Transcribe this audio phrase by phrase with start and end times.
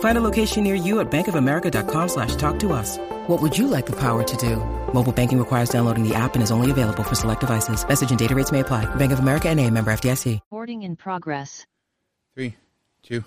[0.00, 2.96] Find a location near you at bankofamerica.com slash talk to us.
[3.26, 4.56] What would you like the power to do?
[4.94, 7.86] Mobile banking requires downloading the app and is only available for select devices.
[7.86, 8.86] Message and data rates may apply.
[8.96, 10.40] Bank of America and a member FDIC.
[10.50, 11.66] Boarding in progress.
[12.34, 12.56] Three,
[13.02, 13.24] two.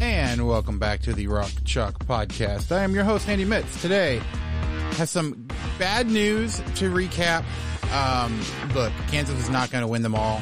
[0.00, 2.72] And welcome back to the Rock Chalk Podcast.
[2.72, 3.82] I am your host, Andy Mitts.
[3.82, 4.20] Today
[4.92, 5.46] has some
[5.78, 7.44] bad news to recap.
[7.92, 8.40] Um,
[8.74, 10.40] look, Kansas is not going to win them all.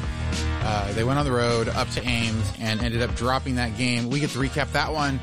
[0.62, 4.10] Uh, they went on the road up to Ames and ended up dropping that game.
[4.10, 5.18] We get to recap that one.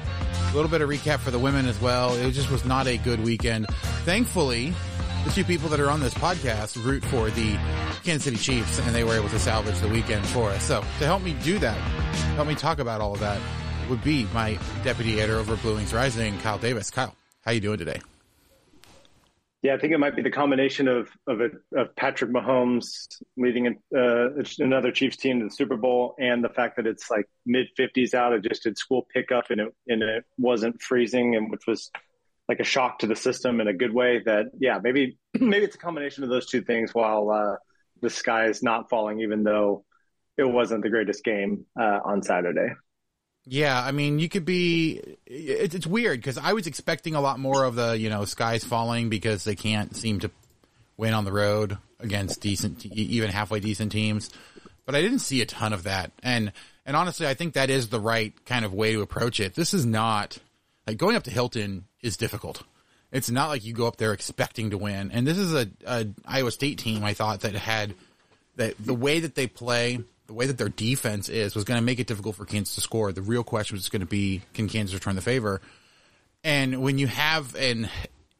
[0.52, 2.16] A little bit of recap for the women as well.
[2.16, 3.68] It just was not a good weekend.
[4.06, 4.74] Thankfully,
[5.26, 7.58] the two people that are on this podcast root for the
[8.04, 10.64] Kansas City Chiefs, and they were able to salvage the weekend for us.
[10.64, 11.76] So to help me do that,
[12.36, 13.40] help me talk about all of that,
[13.90, 16.90] would be my deputy editor over at Blue Wings Rising, Kyle Davis.
[16.90, 18.02] Kyle, how you doing today?
[19.66, 23.80] Yeah, I think it might be the combination of of, a, of Patrick Mahomes leading
[23.98, 24.28] uh,
[24.60, 28.14] another Chiefs team to the Super Bowl, and the fact that it's like mid fifties
[28.14, 28.32] out.
[28.32, 31.90] I just did school pickup, and it and it wasn't freezing, and which was
[32.48, 34.22] like a shock to the system in a good way.
[34.24, 36.94] That yeah, maybe maybe it's a combination of those two things.
[36.94, 37.56] While uh,
[38.04, 39.84] the sky is not falling, even though
[40.38, 42.68] it wasn't the greatest game uh, on Saturday.
[43.48, 45.18] Yeah, I mean, you could be.
[45.26, 49.10] It's, weird because I was expecting a lot more of the you know skies falling
[49.10, 50.32] because they can't seem to
[50.98, 54.32] win on the road against decent, even halfway decent teams.
[54.86, 56.52] But I didn't see a ton of that, and
[56.88, 59.54] and honestly, I think that is the right kind of way to approach it.
[59.54, 60.40] This is not
[60.88, 62.64] like going up to Hilton is difficult.
[63.12, 66.08] It's not like you go up there expecting to win, and this is a, a
[66.26, 67.04] Iowa State team.
[67.04, 67.94] I thought that had
[68.56, 71.86] that the way that they play the way that their defense is was going to
[71.86, 73.12] make it difficult for Kansas to score.
[73.12, 75.62] The real question was going to be, can Kansas return the favor?
[76.44, 77.90] And when you have an,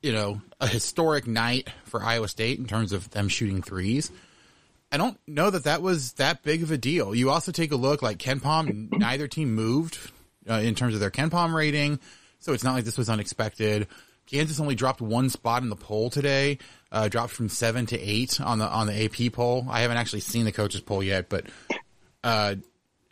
[0.02, 4.12] you know, a historic night for Iowa State in terms of them shooting threes,
[4.92, 7.14] I don't know that that was that big of a deal.
[7.14, 9.98] You also take a look like KenPom, neither team moved
[10.50, 12.00] uh, in terms of their KenPom rating.
[12.40, 13.88] So it's not like this was unexpected.
[14.26, 16.58] Kansas only dropped one spot in the poll today,
[16.92, 19.68] uh, dropped from seven to eight on the on the AP poll.
[19.70, 21.46] I haven't actually seen the coaches poll yet, but
[22.24, 22.56] uh,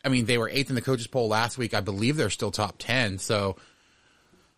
[0.03, 1.73] I mean they were eighth in the coaches poll last week.
[1.73, 3.19] I believe they're still top ten.
[3.19, 3.57] So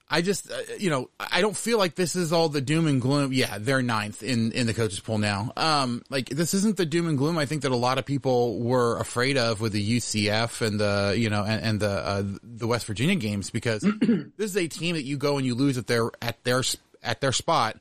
[0.07, 3.01] I just uh, you know I don't feel like this is all the doom and
[3.01, 3.33] gloom.
[3.33, 5.51] Yeah, they're ninth in in the coaches poll now.
[5.57, 7.39] Um, like this isn't the doom and gloom.
[7.39, 11.16] I think that a lot of people were afraid of with the UCF and the
[11.17, 13.81] you know and, and the uh, the West Virginia games because
[14.38, 16.61] this is a team that you go and you lose at their at their
[17.01, 17.79] at their spot.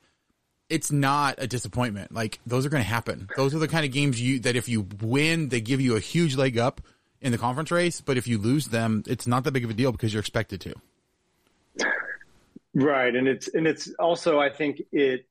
[0.70, 2.14] It's not a disappointment.
[2.14, 3.28] Like those are going to happen.
[3.36, 6.00] Those are the kind of games you that if you win, they give you a
[6.00, 6.80] huge leg up
[7.20, 8.00] in the conference race.
[8.00, 10.62] But if you lose them, it's not that big of a deal because you're expected
[10.62, 10.74] to.
[12.74, 15.26] Right, and it's and it's also I think it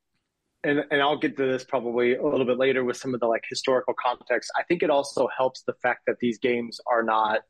[0.64, 3.28] and and I'll get to this probably a little bit later with some of the
[3.28, 4.52] like historical context.
[4.58, 7.42] I think it also helps the fact that these games are not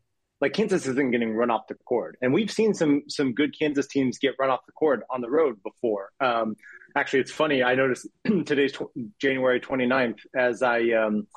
[0.41, 3.85] like Kansas isn't getting run off the court, and we've seen some some good Kansas
[3.85, 6.09] teams get run off the court on the road before.
[6.19, 6.55] Um,
[6.97, 7.61] actually, it's funny.
[7.61, 8.07] I noticed
[8.45, 8.89] today's tw-
[9.21, 11.27] January 29th as I um,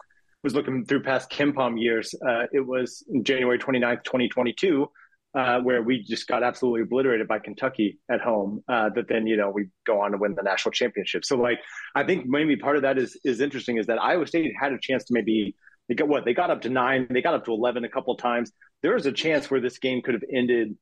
[0.43, 2.14] was looking through past KenPom years.
[2.26, 4.88] Uh, it was January 29th, 2022
[5.37, 8.65] uh, where we just got absolutely obliterated by Kentucky at home.
[8.69, 11.25] Uh, that then you know we go on to win the national championship.
[11.25, 11.61] So like
[11.94, 14.79] I think maybe part of that is is interesting is that Iowa State had a
[14.81, 15.55] chance to maybe
[15.88, 18.17] they got what they got up to nine, they got up to eleven a couple
[18.17, 18.50] times.
[18.83, 20.77] There was a chance where this game could have ended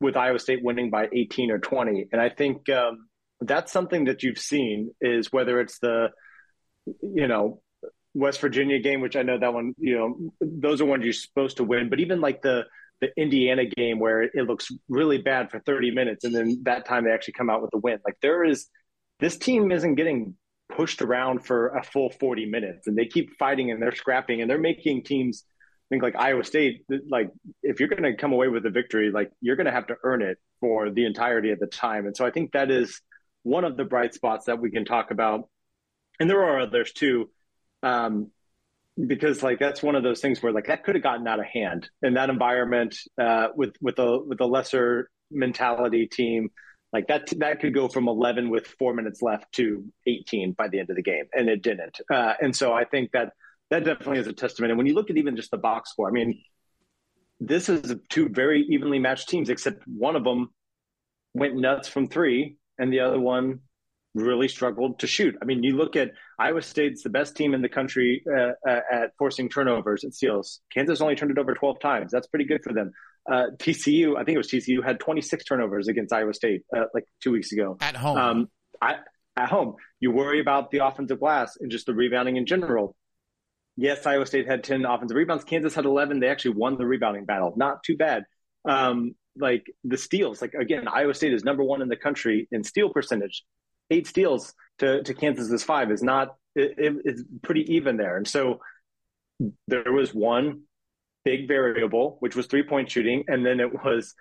[0.00, 2.68] with Iowa State winning by eighteen or twenty, and I think.
[2.68, 3.06] Um,
[3.42, 6.08] that's something that you've seen is whether it's the,
[6.84, 7.62] you know,
[8.12, 11.56] West Virginia game, which I know that one, you know, those are ones you're supposed
[11.56, 12.64] to win, but even like the,
[13.00, 17.04] the Indiana game where it looks really bad for 30 minutes and then that time
[17.04, 17.98] they actually come out with a win.
[18.04, 18.68] Like there is,
[19.20, 20.34] this team isn't getting
[20.74, 24.50] pushed around for a full 40 minutes and they keep fighting and they're scrapping and
[24.50, 25.44] they're making teams
[25.90, 27.30] think like Iowa State, like
[27.62, 29.96] if you're going to come away with a victory, like you're going to have to
[30.04, 32.06] earn it for the entirety of the time.
[32.06, 33.00] And so I think that is
[33.42, 35.48] one of the bright spots that we can talk about.
[36.18, 37.30] And there are others too.
[37.82, 38.30] Um,
[39.06, 41.46] because like that's one of those things where like that could have gotten out of
[41.46, 46.50] hand in that environment uh, with with a with a lesser mentality team.
[46.92, 50.80] Like that that could go from 11 with four minutes left to 18 by the
[50.80, 52.00] end of the game and it didn't.
[52.12, 53.32] Uh, and so i think that
[53.70, 54.72] that definitely is a testament.
[54.72, 56.42] And when you look at even just the box score i mean
[57.38, 60.50] this is two very evenly matched teams except one of them
[61.32, 63.60] went nuts from three and the other one
[64.14, 65.36] really struggled to shoot.
[65.40, 68.80] I mean, you look at Iowa State's the best team in the country uh, uh,
[68.90, 70.60] at forcing turnovers and steals.
[70.72, 72.10] Kansas only turned it over 12 times.
[72.12, 72.90] That's pretty good for them.
[73.30, 77.04] Uh, TCU, I think it was TCU, had 26 turnovers against Iowa State uh, like
[77.22, 78.16] two weeks ago at home.
[78.16, 78.48] Um,
[78.80, 78.96] I,
[79.36, 82.96] at home, you worry about the offensive glass and just the rebounding in general.
[83.76, 85.44] Yes, Iowa State had 10 offensive rebounds.
[85.44, 86.20] Kansas had 11.
[86.20, 87.52] They actually won the rebounding battle.
[87.56, 88.24] Not too bad.
[88.68, 92.64] Um, like the steals, like again, Iowa State is number one in the country in
[92.64, 93.44] steal percentage
[93.90, 98.16] eight steals to, to Kansas's five is not it, it, it's pretty even there.
[98.16, 98.60] And so
[99.68, 100.62] there was one
[101.24, 104.14] big variable, which was three point shooting, and then it was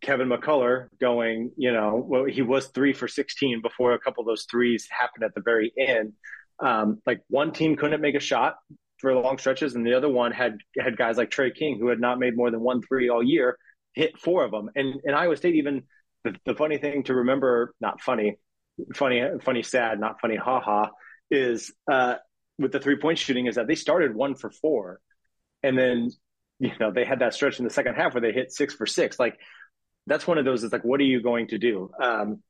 [0.00, 4.26] Kevin McCullar going, you know, well, he was three for 16 before a couple of
[4.26, 6.12] those threes happened at the very end.
[6.60, 8.56] Um, like one team couldn't make a shot
[8.98, 12.00] for long stretches, and the other one had had guys like Trey King who had
[12.00, 13.58] not made more than one three all year
[13.94, 14.70] hit four of them.
[14.76, 15.84] And and Iowa State even
[16.22, 18.38] the, the funny thing to remember, not funny,
[18.94, 20.88] funny, funny, sad, not funny, haha,
[21.30, 22.16] is uh,
[22.58, 25.00] with the three point shooting is that they started one for four,
[25.62, 26.10] and then
[26.58, 28.86] you know they had that stretch in the second half where they hit six for
[28.86, 29.18] six.
[29.18, 29.38] Like
[30.06, 30.64] that's one of those.
[30.64, 31.90] It's like, what are you going to do?
[32.02, 32.42] Um,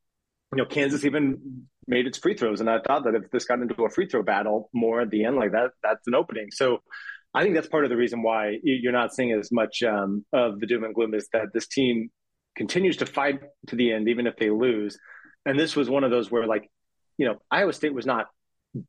[0.52, 3.60] you know, Kansas even made its free throws, and I thought that if this got
[3.60, 6.48] into a free throw battle more at the end, like that, that's an opening.
[6.50, 6.78] So.
[7.36, 10.60] I think that's part of the reason why you're not seeing as much um, of
[10.60, 12.10] the doom and gloom is that this team
[12.54, 14.96] continues to fight to the end, even if they lose
[15.44, 16.70] and this was one of those where like
[17.16, 18.28] you know iowa state was not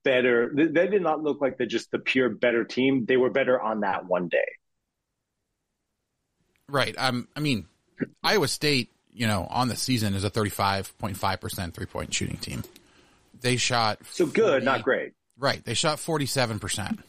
[0.03, 0.51] better.
[0.53, 3.05] They did not look like the just the pure better team.
[3.05, 4.47] They were better on that one day.
[6.67, 6.95] Right.
[6.97, 7.67] Um i mean
[8.23, 12.63] iowa state you know on the season is a 35.5% three point shooting team.
[13.41, 15.13] They shot so good 40, not great.
[15.37, 15.63] Right.
[15.63, 16.99] They shot 47%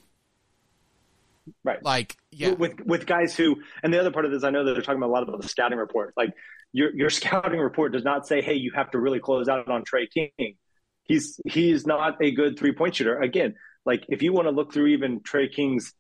[1.65, 1.83] right.
[1.83, 2.51] Like yeah.
[2.51, 4.99] With with guys who and the other part of this i know that they're talking
[4.99, 6.15] about a lot about the scouting report.
[6.17, 6.35] Like
[6.77, 9.85] your your scouting report does not say, "Hey, you have to really close out on
[9.85, 10.57] Trey King."
[11.05, 13.19] He's he's not a good three point shooter.
[13.19, 15.93] Again, like if you want to look through even Trey King's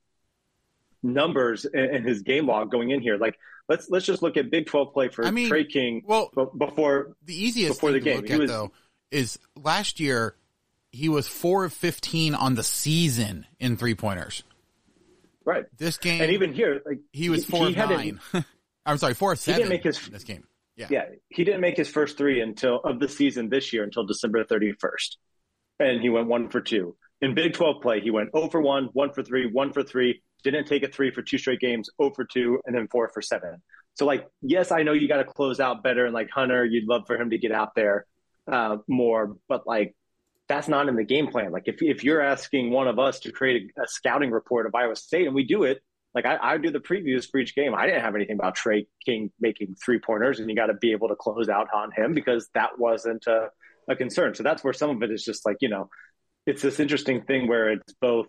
[1.03, 3.39] numbers and, his game log going in here, like
[3.69, 6.03] let's let's just look at Big Twelve play for I mean, Tre King.
[6.05, 8.73] Well, before the easiest before the game, look at, was, though
[9.11, 10.35] is last year
[10.91, 14.43] he was four of fifteen on the season in three pointers.
[15.45, 15.65] Right.
[15.79, 18.21] This game, and even here, like he was four he, of nine.
[18.87, 19.55] I'm sorry, four of seven.
[19.55, 20.45] He didn't make his this game.
[20.77, 20.87] Yeah.
[20.91, 24.45] yeah, he didn't make his first three until of the season this year until December
[24.45, 25.17] 31st,
[25.81, 26.97] and he went one for two.
[27.23, 30.23] In Big 12 play, he went 0 for 1, 1 for 3, 1 for 3,
[30.45, 33.23] didn't take a 3 for two straight games, 0 for 2, and then 4 for
[33.23, 33.63] 7.
[33.95, 36.87] So, like, yes, I know you got to close out better, and like Hunter, you'd
[36.87, 38.07] love for him to get out there
[38.51, 39.97] uh, more, but like,
[40.49, 41.51] that's not in the game plan.
[41.51, 44.75] Like, if, if you're asking one of us to create a, a scouting report of
[44.75, 45.83] Iowa State, and we do it,
[46.17, 47.75] like I, I do the previews for each game.
[47.75, 50.93] I didn't have anything about Trey King making three pointers, and you got to be
[50.93, 53.51] able to close out on him because that wasn't a,
[53.89, 54.35] a concern.
[54.35, 55.91] So that's where some of it is just like you know,
[56.47, 58.29] it's this interesting thing where it's both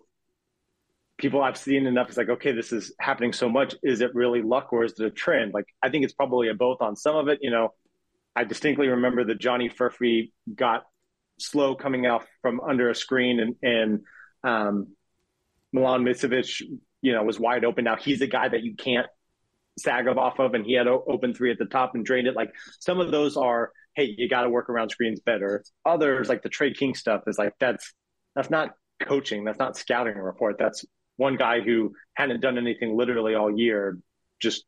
[1.18, 2.10] people I've seen enough.
[2.10, 3.74] It's like, okay, this is happening so much.
[3.82, 5.54] Is it really luck or is it a trend?
[5.54, 7.40] Like, I think it's probably a both on some of it.
[7.42, 7.74] You know,
[8.36, 10.84] I distinctly remember that Johnny Furphy got
[11.40, 14.02] slow coming out from under a screen and, and
[14.44, 14.88] um,
[15.74, 16.62] Milan Micic
[17.02, 17.84] you know, was wide open.
[17.86, 19.08] Now he's a guy that you can't
[19.78, 22.36] sag off of, and he had open three at the top and drained it.
[22.36, 25.64] Like some of those are, hey, you got to work around screens better.
[25.86, 27.94] Others, like the Tre King stuff, is like that's
[28.36, 30.58] that's not coaching, that's not scouting report.
[30.58, 30.86] That's
[31.18, 33.98] one guy who hadn't done anything literally all year,
[34.40, 34.66] just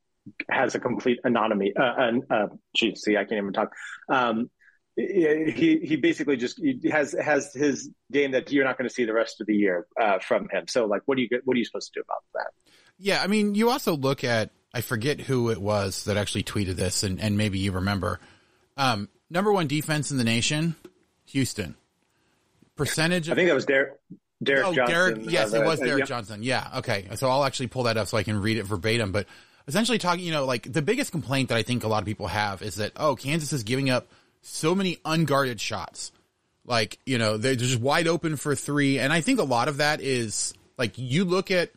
[0.49, 1.73] has a complete anonymity.
[1.75, 3.73] Uh, uh, geez, see, I can't even talk.
[4.11, 4.49] Um,
[4.99, 6.59] he he basically just
[6.91, 9.87] has has his game that you're not going to see the rest of the year
[9.99, 10.67] uh, from him.
[10.67, 12.73] So like, what do you what are you supposed to do about that?
[12.97, 16.75] Yeah, I mean, you also look at I forget who it was that actually tweeted
[16.75, 18.19] this, and and maybe you remember.
[18.77, 20.75] Um, number one defense in the nation,
[21.27, 21.75] Houston.
[22.75, 23.29] Percentage.
[23.29, 23.99] I think that was Derek.
[24.41, 24.95] Derek oh, Johnson.
[24.95, 25.31] Derek.
[25.31, 26.05] Yes, uh, it was uh, Derek yeah.
[26.05, 26.43] Johnson.
[26.43, 26.69] Yeah.
[26.77, 27.07] Okay.
[27.15, 29.11] So I'll actually pull that up so I can read it verbatim.
[29.11, 29.27] But
[29.67, 32.27] essentially, talking, you know, like the biggest complaint that I think a lot of people
[32.27, 34.07] have is that oh, Kansas is giving up
[34.41, 36.11] so many unguarded shots.
[36.65, 39.77] Like you know, they're just wide open for three, and I think a lot of
[39.77, 41.71] that is like you look at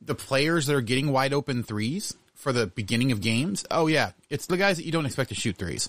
[0.00, 3.64] the players that are getting wide open threes for the beginning of games.
[3.70, 5.88] Oh yeah, it's the guys that you don't expect to shoot threes.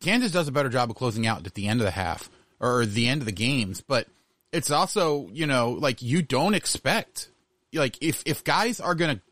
[0.00, 2.30] Kansas does a better job of closing out at the end of the half
[2.60, 4.06] or the end of the games, but
[4.52, 7.28] it's also, you know, like you don't expect
[7.72, 9.22] like if if guys are going to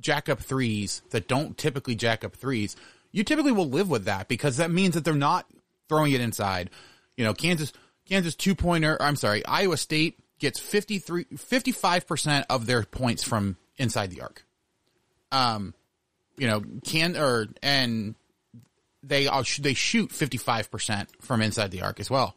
[0.00, 2.76] jack up threes that don't typically jack up threes,
[3.10, 5.46] you typically will live with that because that means that they're not
[5.88, 6.70] throwing it inside.
[7.16, 7.72] You know, Kansas
[8.08, 14.10] Kansas two pointer, I'm sorry, Iowa State gets 53 55% of their points from inside
[14.10, 14.44] the arc.
[15.32, 15.74] Um
[16.36, 18.14] you know, can or and
[19.02, 19.28] they
[19.58, 22.36] they shoot 55% from inside the arc as well.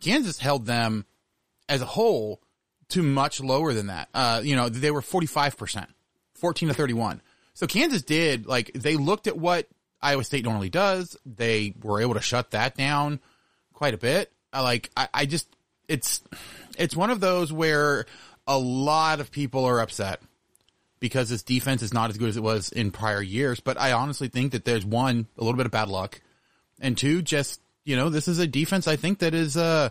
[0.00, 1.06] Kansas held them
[1.68, 2.40] as a whole
[2.90, 4.08] to much lower than that.
[4.14, 5.86] Uh, you know, they were 45%,
[6.34, 7.22] 14 to 31.
[7.54, 9.66] So Kansas did, like, they looked at what
[10.00, 11.16] Iowa State normally does.
[11.24, 13.20] They were able to shut that down
[13.72, 14.32] quite a bit.
[14.52, 15.48] I like, I, I just,
[15.88, 16.22] it's,
[16.78, 18.06] it's one of those where
[18.46, 20.20] a lot of people are upset
[21.00, 23.60] because this defense is not as good as it was in prior years.
[23.60, 26.20] But I honestly think that there's one, a little bit of bad luck
[26.80, 29.90] and two, just, you know, this is a defense I think that is, uh,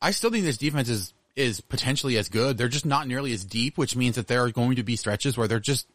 [0.00, 2.56] I still think this defense is is potentially as good.
[2.56, 5.36] They're just not nearly as deep, which means that there are going to be stretches
[5.36, 5.88] where they're just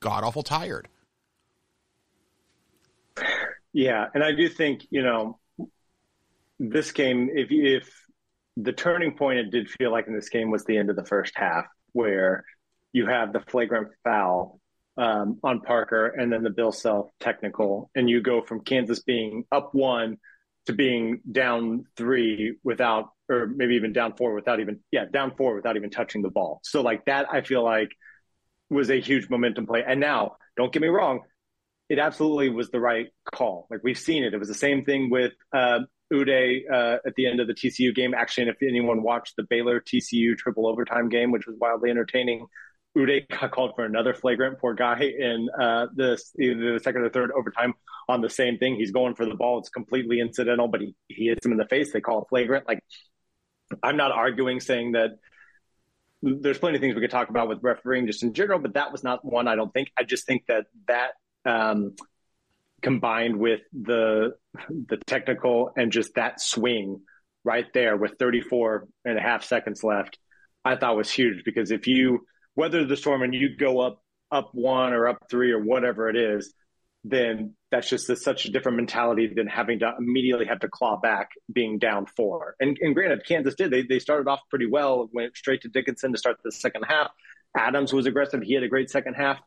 [0.00, 0.88] god awful tired.
[3.72, 5.38] Yeah, and I do think you know
[6.58, 7.30] this game.
[7.34, 7.92] If if
[8.56, 11.04] the turning point it did feel like in this game was the end of the
[11.04, 12.44] first half, where
[12.92, 14.60] you have the flagrant foul
[14.96, 19.44] um, on Parker and then the Bill Self technical, and you go from Kansas being
[19.50, 20.18] up one
[20.66, 25.56] to being down three without, or maybe even down four without even, yeah, down four
[25.56, 26.60] without even touching the ball.
[26.62, 27.88] So like that, I feel like
[28.70, 29.82] was a huge momentum play.
[29.86, 31.20] And now, don't get me wrong,
[31.88, 33.66] it absolutely was the right call.
[33.70, 34.34] Like we've seen it.
[34.34, 35.80] It was the same thing with uh,
[36.12, 38.14] Udeh uh, at the end of the TCU game.
[38.14, 42.46] Actually, and if anyone watched the Baylor TCU triple overtime game, which was wildly entertaining,
[42.96, 47.10] Udeh got called for another flagrant poor guy in uh, the either the second or
[47.10, 47.74] third overtime
[48.08, 48.76] on the same thing.
[48.76, 49.58] He's going for the ball.
[49.58, 51.92] It's completely incidental, but he, he hits him in the face.
[51.92, 52.66] They call it flagrant.
[52.68, 52.82] Like
[53.82, 55.12] I'm not arguing saying that
[56.22, 58.92] there's plenty of things we could talk about with refereeing just in general, but that
[58.92, 59.48] was not one.
[59.48, 59.90] I don't think.
[59.98, 61.12] I just think that that
[61.44, 61.94] um,
[62.82, 64.34] combined with the
[64.68, 67.00] the technical and just that swing
[67.44, 70.18] right there with 34 and a half seconds left,
[70.64, 74.50] I thought was huge because if you weather the storm and you go up up
[74.52, 76.54] one or up three or whatever it is,
[77.04, 80.96] then that's just a, such a different mentality than having to immediately have to claw
[80.96, 82.54] back being down four.
[82.60, 83.70] And, and granted, Kansas did.
[83.70, 87.10] They, they started off pretty well, went straight to Dickinson to start the second half.
[87.56, 88.42] Adams was aggressive.
[88.42, 89.38] He had a great second half.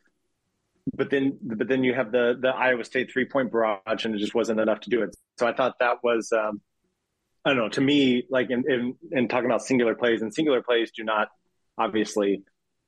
[0.94, 4.20] But then, but then you have the the Iowa State three point barrage, and it
[4.20, 5.16] just wasn't enough to do it.
[5.40, 6.62] So I thought that was, um,
[7.44, 7.70] I don't know.
[7.70, 11.30] To me, like in, in in talking about singular plays, and singular plays do not
[11.78, 12.44] obviously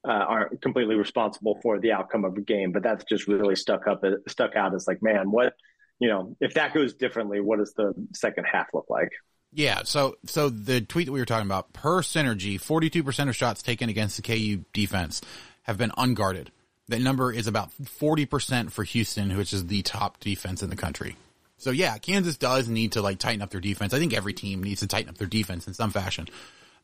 [0.08, 3.88] uh, aren't completely responsible for the outcome of a game, but that's just really stuck
[3.88, 5.54] up, stuck out as like, man, what,
[6.00, 9.10] you know, if that goes differently, what does the second half look like?
[9.52, 9.82] Yeah.
[9.84, 13.90] So, so the tweet that we were talking about per synergy, 42% of shots taken
[13.90, 15.22] against the KU defense
[15.64, 16.52] have been unguarded.
[16.90, 21.18] That number is about 40% for Houston, which is the top defense in the country.
[21.58, 23.94] So yeah, Kansas does need to like tighten up their defense.
[23.94, 26.28] I think every team needs to tighten up their defense in some fashion.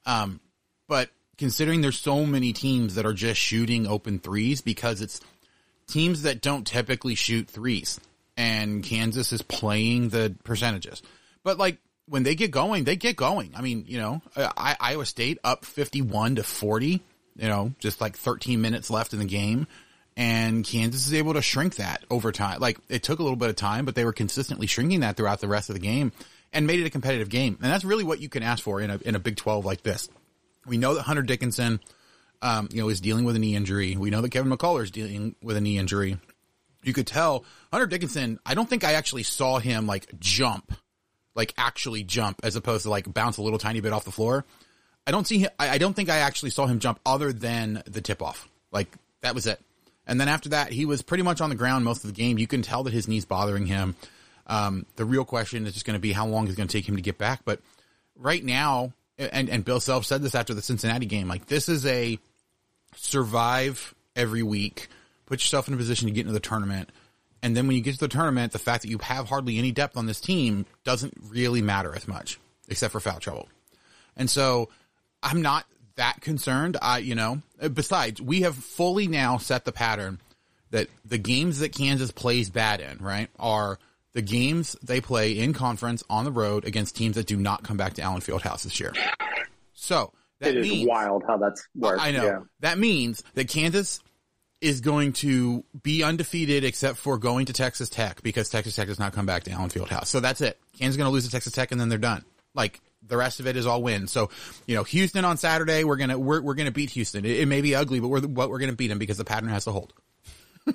[0.05, 0.39] Um,
[0.87, 5.21] but considering there's so many teams that are just shooting open threes because it's
[5.87, 7.99] teams that don't typically shoot threes
[8.35, 11.01] and Kansas is playing the percentages.
[11.43, 13.53] But like when they get going, they get going.
[13.55, 18.17] I mean, you know, I, Iowa State up 51 to 40, you know, just like
[18.17, 19.67] 13 minutes left in the game.
[20.15, 22.59] And Kansas is able to shrink that over time.
[22.59, 25.39] Like it took a little bit of time, but they were consistently shrinking that throughout
[25.39, 26.11] the rest of the game
[26.53, 27.57] and made it a competitive game.
[27.61, 29.81] And that's really what you can ask for in a, in a Big 12 like
[29.81, 30.07] this.
[30.65, 31.79] We know that Hunter Dickinson,
[32.41, 33.95] um, you know, is dealing with a knee injury.
[33.97, 36.17] We know that Kevin McCullar is dealing with a knee injury.
[36.83, 38.39] You could tell Hunter Dickinson.
[38.45, 40.73] I don't think I actually saw him like jump,
[41.33, 44.45] like actually jump, as opposed to like bounce a little tiny bit off the floor.
[45.07, 45.49] I don't see him.
[45.57, 48.47] I, I don't think I actually saw him jump other than the tip off.
[48.71, 48.89] Like
[49.21, 49.59] that was it.
[50.05, 52.37] And then after that, he was pretty much on the ground most of the game.
[52.37, 53.95] You can tell that his knee's bothering him.
[54.47, 56.87] Um, the real question is just going to be how long is going to take
[56.87, 57.41] him to get back.
[57.45, 57.61] But
[58.17, 61.85] right now, and, and Bill Self said this after the Cincinnati game, like this is
[61.85, 62.19] a
[62.95, 64.89] survive every week,
[65.25, 66.89] put yourself in a position to get into the tournament.
[67.41, 69.71] And then when you get to the tournament, the fact that you have hardly any
[69.71, 72.39] depth on this team doesn't really matter as much.
[72.69, 73.47] except for foul trouble.
[74.15, 74.69] And so
[75.21, 76.77] I'm not that concerned.
[76.81, 80.19] I, you know, uh, besides, we have fully now set the pattern
[80.71, 83.77] that the games that Kansas plays bad in, right, are
[84.13, 87.77] the games they play in conference on the road against teams that do not come
[87.77, 88.93] back to Allen Fieldhouse this year.
[89.73, 92.01] So that it means, is wild how that's worked.
[92.01, 92.25] I know.
[92.25, 92.39] Yeah.
[92.61, 94.01] That means that Kansas
[94.61, 98.99] is going to be undefeated except for going to Texas Tech because Texas Tech does
[98.99, 100.07] not come back to Allen Fieldhouse.
[100.07, 100.57] So that's it.
[100.77, 102.23] Kansas is going to lose to Texas Tech and then they're done.
[102.55, 104.11] Like the rest of it is all wins.
[104.11, 104.29] So,
[104.65, 107.25] you know, Houston on Saturday, we're to, we're, we're to beat Houston.
[107.25, 109.49] It, it, may be ugly, but we're, what we're to beat them because the pattern
[109.49, 109.93] has to hold.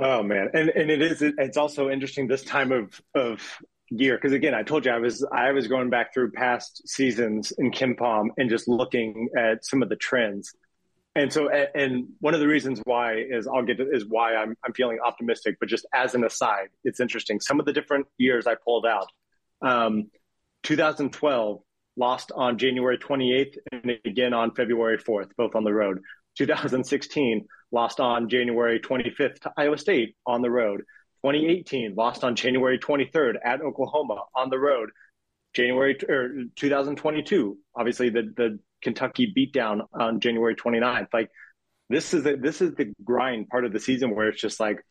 [0.00, 1.22] Oh man, and and it is.
[1.22, 3.42] It's also interesting this time of of
[3.90, 7.52] year because again, I told you I was I was going back through past seasons
[7.58, 10.54] in KenPom and just looking at some of the trends.
[11.16, 14.54] And so, and one of the reasons why is I'll get to, is why I'm
[14.64, 15.56] I'm feeling optimistic.
[15.58, 17.40] But just as an aside, it's interesting.
[17.40, 19.08] Some of the different years I pulled out.
[19.60, 20.10] Um,
[20.64, 21.60] 2012
[21.96, 26.00] lost on January 28th and again on February 4th, both on the road.
[26.36, 30.82] 2016 lost on January 25th to Iowa State on the road.
[31.24, 34.90] 2018 lost on January 23rd at Oklahoma on the road.
[35.54, 41.08] January er, or 2022, obviously the the Kentucky beatdown on January 29th.
[41.12, 41.30] Like
[41.90, 44.84] this is a, this is the grind part of the season where it's just like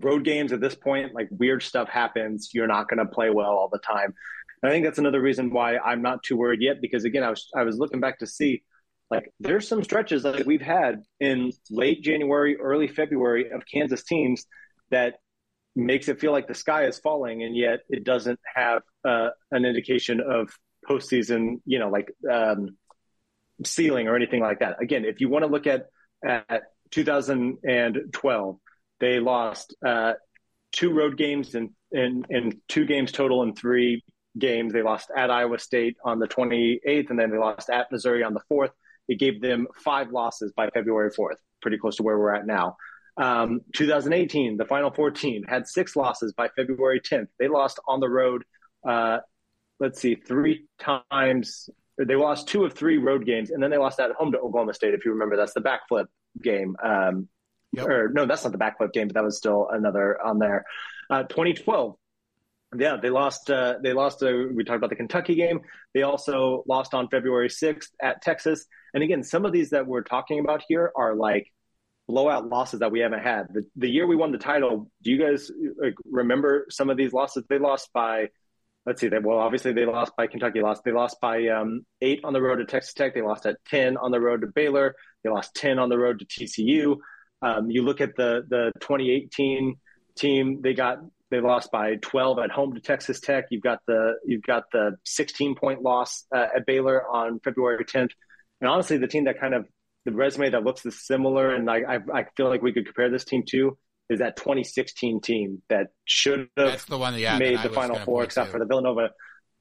[0.00, 2.50] road games at this point, like weird stuff happens.
[2.52, 4.14] You're not going to play well all the time.
[4.62, 7.30] And I think that's another reason why I'm not too worried yet because again, I
[7.30, 8.62] was I was looking back to see
[9.10, 14.46] like there's some stretches that we've had in late January, early February of Kansas teams
[14.90, 15.16] that
[15.74, 19.64] makes it feel like the sky is falling, and yet it doesn't have uh, an
[19.64, 20.50] indication of
[20.88, 22.76] postseason, you know, like um,
[23.64, 24.82] ceiling or anything like that.
[24.82, 25.86] Again, if you want to look at
[26.24, 28.56] at 2012,
[29.00, 30.12] they lost uh,
[30.72, 34.02] two road games and in, in two games total in three
[34.38, 34.72] games.
[34.72, 38.34] They lost at Iowa State on the 28th, and then they lost at Missouri on
[38.34, 38.70] the 4th.
[39.08, 42.76] It gave them five losses by February 4th, pretty close to where we're at now.
[43.16, 47.28] Um, 2018, the Final 14 had six losses by February 10th.
[47.38, 48.44] They lost on the road,
[48.88, 49.18] uh,
[49.80, 51.68] let's see, three times.
[51.98, 54.72] They lost two of three road games, and then they lost at home to Oklahoma
[54.72, 55.36] State, if you remember.
[55.36, 56.06] That's the backflip
[56.42, 56.76] game.
[56.82, 57.28] Um,
[57.72, 57.86] yep.
[57.86, 60.64] Or no, that's not the backflip game, but that was still another on there.
[61.10, 61.96] Uh, 2012,
[62.76, 63.50] yeah, they lost.
[63.50, 64.22] Uh, they lost.
[64.22, 65.60] Uh, we talked about the Kentucky game.
[65.94, 68.66] They also lost on February 6th at Texas.
[68.94, 71.46] And again, some of these that we're talking about here are like
[72.08, 73.48] blowout losses that we haven't had.
[73.52, 77.12] The, the year we won the title, do you guys like, remember some of these
[77.12, 77.44] losses?
[77.48, 78.28] They lost by,
[78.86, 80.60] let's see, they, well, obviously they lost by Kentucky.
[80.60, 80.82] Lost.
[80.84, 83.14] They lost by um, eight on the road to Texas Tech.
[83.14, 84.94] They lost at ten on the road to Baylor.
[85.22, 86.96] They lost ten on the road to TCU.
[87.42, 89.76] Um, you look at the the 2018
[90.16, 90.60] team.
[90.62, 90.98] They got
[91.32, 93.46] they lost by 12 at home to Texas Tech.
[93.50, 98.10] You've got the you've got the 16 point loss uh, at Baylor on February 10th.
[98.60, 99.66] And honestly, the team that kind of
[100.04, 103.10] the resume that looks the similar, and I, I, I feel like we could compare
[103.10, 103.78] this team to
[104.10, 108.48] is that 2016 team that should have the one, yeah, made the Final Four, except
[108.48, 108.52] to.
[108.52, 109.10] for the Villanova.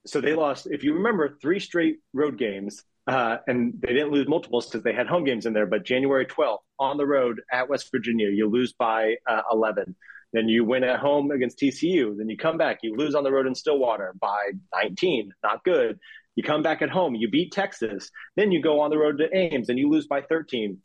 [0.06, 4.28] So they lost, if you remember, three straight road games, uh, and they didn't lose
[4.28, 5.68] multiples because they had home games in there.
[5.68, 9.96] But January 12th on the road at West Virginia, you lose by uh, 11.
[10.34, 12.18] Then you win at home against TCU.
[12.18, 15.34] Then you come back, you lose on the road in Stillwater by 19.
[15.44, 16.00] Not good.
[16.36, 18.10] You come back at home, you beat Texas.
[18.38, 20.78] Then you go on the road to Ames and you lose by 13.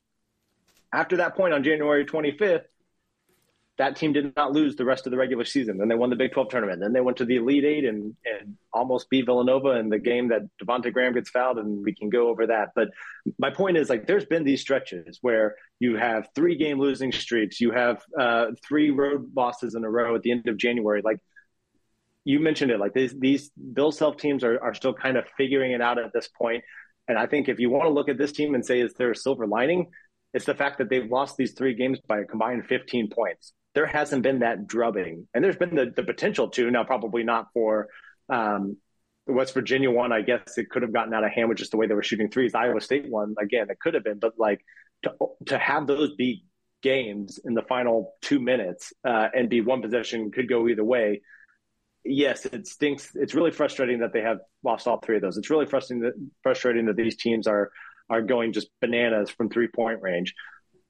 [0.92, 2.64] After that point on January 25th,
[3.78, 5.76] that team did not lose the rest of the regular season.
[5.76, 6.80] Then they won the Big 12 tournament.
[6.80, 10.28] Then they went to the Elite Eight and, and almost beat Villanova in the game
[10.28, 12.70] that Devonte Graham gets fouled, and we can go over that.
[12.74, 12.88] But
[13.38, 17.60] my point is, like, there's been these stretches where you have three game losing streaks,
[17.60, 21.02] you have uh, three road losses in a row at the end of January.
[21.04, 21.18] Like,
[22.24, 25.72] you mentioned it, like these these Bill Self teams are, are still kind of figuring
[25.72, 26.64] it out at this point.
[27.06, 29.12] And I think if you want to look at this team and say, is there
[29.12, 29.90] a silver lining?
[30.34, 33.52] It's the fact that they've lost these three games by a combined 15 points.
[33.76, 37.46] There hasn't been that drubbing, and there's been the, the potential to now, probably not
[37.52, 37.88] for
[38.28, 38.76] um,
[39.28, 40.10] the West Virginia one.
[40.10, 42.02] I guess it could have gotten out of hand with just the way they were
[42.02, 42.54] shooting threes.
[42.54, 44.60] Iowa State one, again, it could have been, but like
[45.04, 45.12] to
[45.46, 46.44] to have those be
[46.82, 51.20] games in the final two minutes uh, and be one possession could go either way
[52.06, 53.10] yes, it stinks.
[53.14, 55.36] It's really frustrating that they have lost all three of those.
[55.36, 57.70] It's really frustrating that frustrating that these teams are
[58.08, 60.34] are going just bananas from three point range.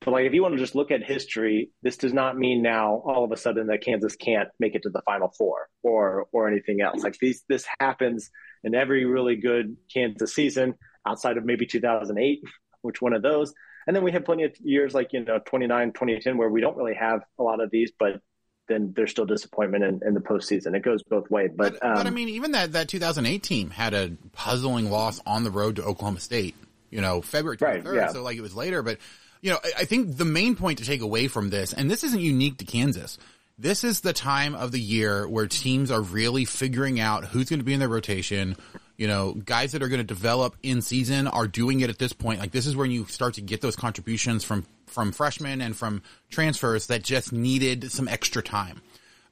[0.05, 3.03] But like, if you want to just look at history, this does not mean now
[3.05, 6.49] all of a sudden that Kansas can't make it to the Final Four or or
[6.49, 7.03] anything else.
[7.03, 8.31] Like these, this happens
[8.63, 10.75] in every really good Kansas season,
[11.07, 12.41] outside of maybe 2008,
[12.83, 13.55] which one of those.
[13.87, 16.77] And then we have plenty of years like you know 29, 2010 where we don't
[16.77, 18.21] really have a lot of these, but
[18.69, 20.75] then there's still disappointment in, in the postseason.
[20.75, 21.51] It goes both ways.
[21.55, 24.91] But, but, um, but I um, mean, even that that 2008 team had a puzzling
[24.91, 26.55] loss on the road to Oklahoma State.
[26.91, 28.09] You know, February 23rd, right, yeah.
[28.09, 28.83] so like it was later.
[28.83, 28.99] But
[29.47, 32.19] you know, I, think the main point to take away from this, and this isn't
[32.19, 33.17] unique to Kansas.
[33.57, 37.61] This is the time of the year where teams are really figuring out who's going
[37.61, 38.57] to be in their rotation,
[38.97, 42.13] you know, guys that are going to develop in season are doing it at this
[42.13, 42.41] point.
[42.41, 46.03] Like this is when you start to get those contributions from from freshmen and from
[46.29, 48.83] transfers that just needed some extra time.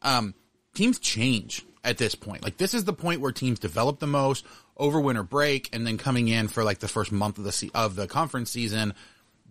[0.03, 0.35] Um,
[0.74, 2.44] teams change at this point.
[2.44, 4.46] Like this is the point where teams develop the most
[4.77, 7.72] over winter break and then coming in for like the first month of the se-
[7.74, 8.94] of the conference season.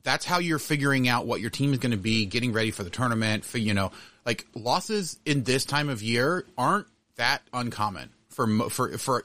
[0.04, 2.84] That's how you're figuring out what your team is going to be, getting ready for
[2.84, 3.46] the tournament.
[3.46, 3.92] For you know,
[4.26, 9.24] like losses in this time of year aren't that uncommon for for for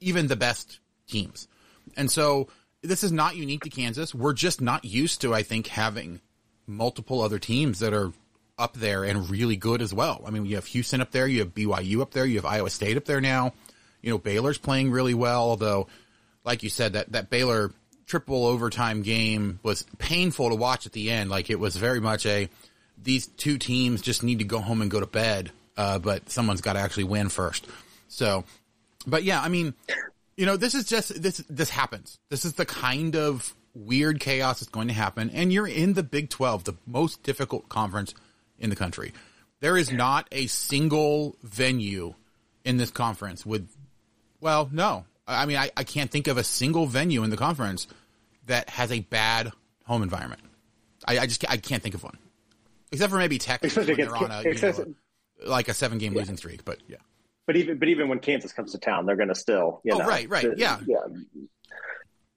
[0.00, 1.48] even the best teams.
[1.96, 2.48] And so
[2.82, 4.14] this is not unique to Kansas.
[4.14, 6.20] We're just not used to, I think, having
[6.66, 8.12] multiple other teams that are
[8.58, 10.22] up there and really good as well.
[10.26, 12.70] I mean, you have Houston up there, you have BYU up there, you have Iowa
[12.70, 13.52] State up there now.
[14.02, 15.88] You know, Baylor's playing really well, although,
[16.44, 17.72] like you said, that, that Baylor
[18.10, 21.30] triple overtime game was painful to watch at the end.
[21.30, 22.48] Like it was very much a,
[23.02, 25.50] these two teams just need to go home and go to bed.
[25.76, 27.66] Uh, but someone's got to actually win first.
[28.08, 28.44] So
[29.06, 29.74] but yeah, I mean,
[30.36, 32.18] you know, this is just this this happens.
[32.28, 36.02] This is the kind of weird chaos that's going to happen, and you're in the
[36.02, 38.14] Big Twelve, the most difficult conference
[38.58, 39.12] in the country.
[39.60, 42.14] There is not a single venue
[42.64, 43.68] in this conference with,
[44.40, 47.86] well, no, I mean, I, I can't think of a single venue in the conference
[48.50, 49.52] that has a bad
[49.86, 50.42] home environment.
[51.06, 52.18] I, I just I can't think of one,
[52.92, 54.94] except for maybe Texas when they're on a, you know,
[55.46, 56.20] like a seven game yeah.
[56.20, 56.64] losing streak.
[56.64, 56.98] But yeah,
[57.46, 59.98] but even but even when Kansas comes to town, they're going to still you oh,
[59.98, 60.98] know right right the, yeah yeah.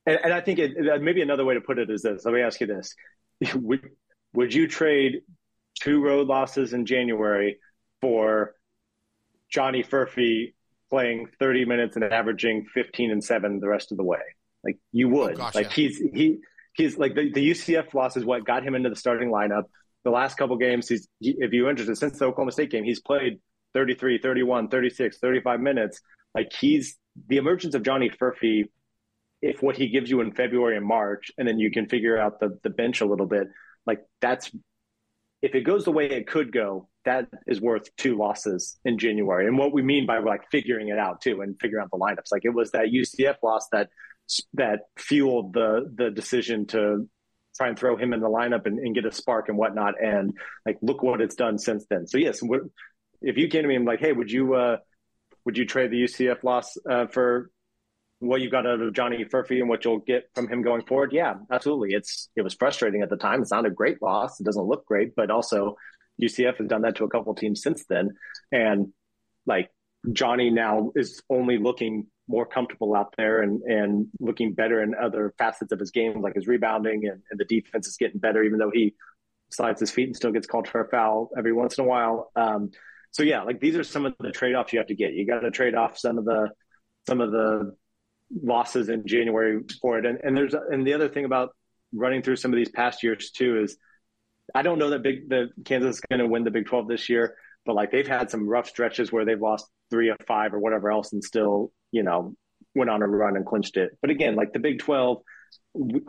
[0.05, 2.25] And, and I think it, uh, maybe another way to put it is this.
[2.25, 2.95] Let me ask you this:
[3.55, 3.89] Would
[4.33, 5.21] would you trade
[5.81, 7.57] two road losses in January
[8.01, 8.55] for
[9.49, 10.53] Johnny Furphy
[10.89, 14.19] playing 30 minutes and averaging 15 and seven the rest of the way?
[14.63, 15.33] Like you oh, would.
[15.33, 15.87] Oh, gosh, like yeah.
[15.87, 16.37] he's he
[16.73, 19.63] he's like the, the UCF loss is what got him into the starting lineup.
[20.03, 22.99] The last couple games, he's he, if you're interested, since the Oklahoma State game, he's
[22.99, 23.39] played
[23.73, 26.01] 33, 31, 36, 35 minutes.
[26.35, 26.97] Like he's
[27.27, 28.65] the emergence of Johnny Furphy,
[29.41, 32.39] if what he gives you in February and March, and then you can figure out
[32.39, 33.47] the, the bench a little bit,
[33.85, 34.51] like that's
[35.41, 39.45] if it goes the way it could go, that is worth two losses in January.
[39.45, 42.31] And what we mean by like figuring it out too and figuring out the lineups.
[42.31, 43.89] Like it was that UCF loss that
[44.53, 47.07] that fueled the the decision to
[47.55, 49.93] try and throw him in the lineup and, and, get a spark and whatnot.
[50.01, 52.07] And like, look what it's done since then.
[52.07, 52.41] So yes,
[53.21, 54.77] if you came to me and like, hey, would you uh,
[55.45, 57.49] would you trade the UCF loss uh, for
[58.19, 61.11] what you got out of Johnny Furphy and what you'll get from him going forward?
[61.13, 61.93] Yeah, absolutely.
[61.93, 63.41] It's it was frustrating at the time.
[63.41, 64.39] It's not a great loss.
[64.39, 65.75] It doesn't look great, but also
[66.21, 68.11] UCF has done that to a couple teams since then,
[68.51, 68.93] and
[69.45, 69.69] like
[70.11, 75.33] Johnny now is only looking more comfortable out there and and looking better in other
[75.37, 78.59] facets of his game, like his rebounding and, and the defense is getting better, even
[78.59, 78.93] though he
[79.51, 82.31] slides his feet and still gets called for a foul every once in a while.
[82.35, 82.71] Um,
[83.11, 85.13] so yeah, like these are some of the trade offs you have to get.
[85.13, 86.49] You got to trade off some of the
[87.07, 87.75] some of the
[88.41, 90.05] losses in January for it.
[90.05, 91.49] And, and there's and the other thing about
[91.93, 93.77] running through some of these past years too is
[94.55, 97.09] I don't know that big the Kansas is going to win the Big 12 this
[97.09, 100.59] year, but like they've had some rough stretches where they've lost three or five or
[100.59, 102.35] whatever else and still you know
[102.75, 103.97] went on a run and clinched it.
[104.01, 105.21] But again, like the Big 12.
[105.73, 106.01] We,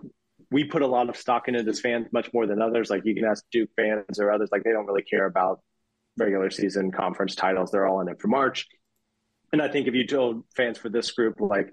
[0.50, 2.90] we put a lot of stock into this fans much more than others.
[2.90, 5.60] Like you can ask Duke fans or others, like they don't really care about
[6.16, 7.70] regular season conference titles.
[7.70, 8.66] They're all in it for March.
[9.52, 11.72] And I think if you told fans for this group, like,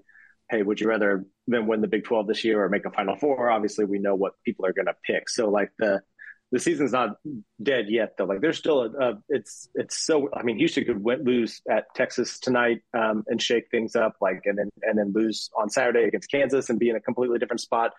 [0.50, 3.16] hey, would you rather than win the Big 12 this year or make a Final
[3.16, 3.50] Four?
[3.50, 5.28] Obviously, we know what people are going to pick.
[5.28, 6.02] So, like, the
[6.52, 7.16] the season's not
[7.60, 8.26] dead yet, though.
[8.26, 10.28] Like, there's still a, a it's it's so.
[10.32, 14.42] I mean, Houston could win, lose at Texas tonight um, and shake things up, like,
[14.44, 17.60] and then and then lose on Saturday against Kansas and be in a completely different
[17.60, 17.92] spot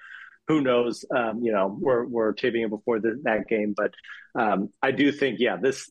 [0.48, 1.06] who knows?
[1.16, 3.94] Um, you know, we're we're taping it before the, that game, but
[4.36, 5.90] um, I do think, yeah, this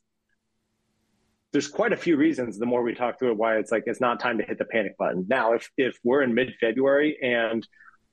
[1.52, 4.00] there's quite a few reasons the more we talk through it why it's like it's
[4.00, 7.66] not time to hit the panic button now if if we're in mid-february and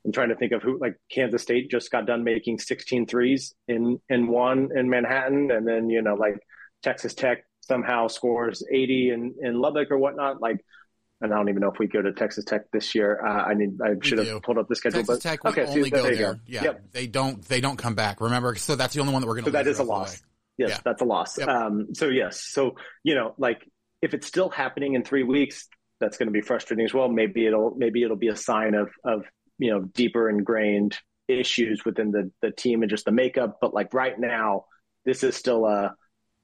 [0.05, 3.53] i'm trying to think of who like kansas state just got done making 16 threes
[3.67, 6.39] in in one in manhattan and then you know like
[6.83, 10.63] texas tech somehow scores 80 in in lubbock or whatnot like
[11.21, 13.19] and I don't even know if we go to Texas Tech this year.
[13.25, 14.99] Uh, I need I should have pulled up the schedule.
[14.99, 16.33] Texas but, Tech okay, only so go there.
[16.33, 16.39] Go.
[16.47, 16.91] Yeah, yep.
[16.91, 18.21] they don't they don't come back.
[18.21, 19.49] Remember, so that's the only one that we're going to.
[19.49, 20.21] So that is a loss.
[20.57, 20.77] Yes, yeah.
[20.85, 21.38] that's a loss.
[21.38, 21.47] Yep.
[21.47, 23.69] Um, so yes, so you know, like
[24.01, 25.67] if it's still happening in three weeks,
[25.99, 27.09] that's going to be frustrating as well.
[27.09, 29.25] Maybe it'll maybe it'll be a sign of of
[29.59, 33.59] you know deeper ingrained issues within the the team and just the makeup.
[33.61, 34.65] But like right now,
[35.05, 35.95] this is still a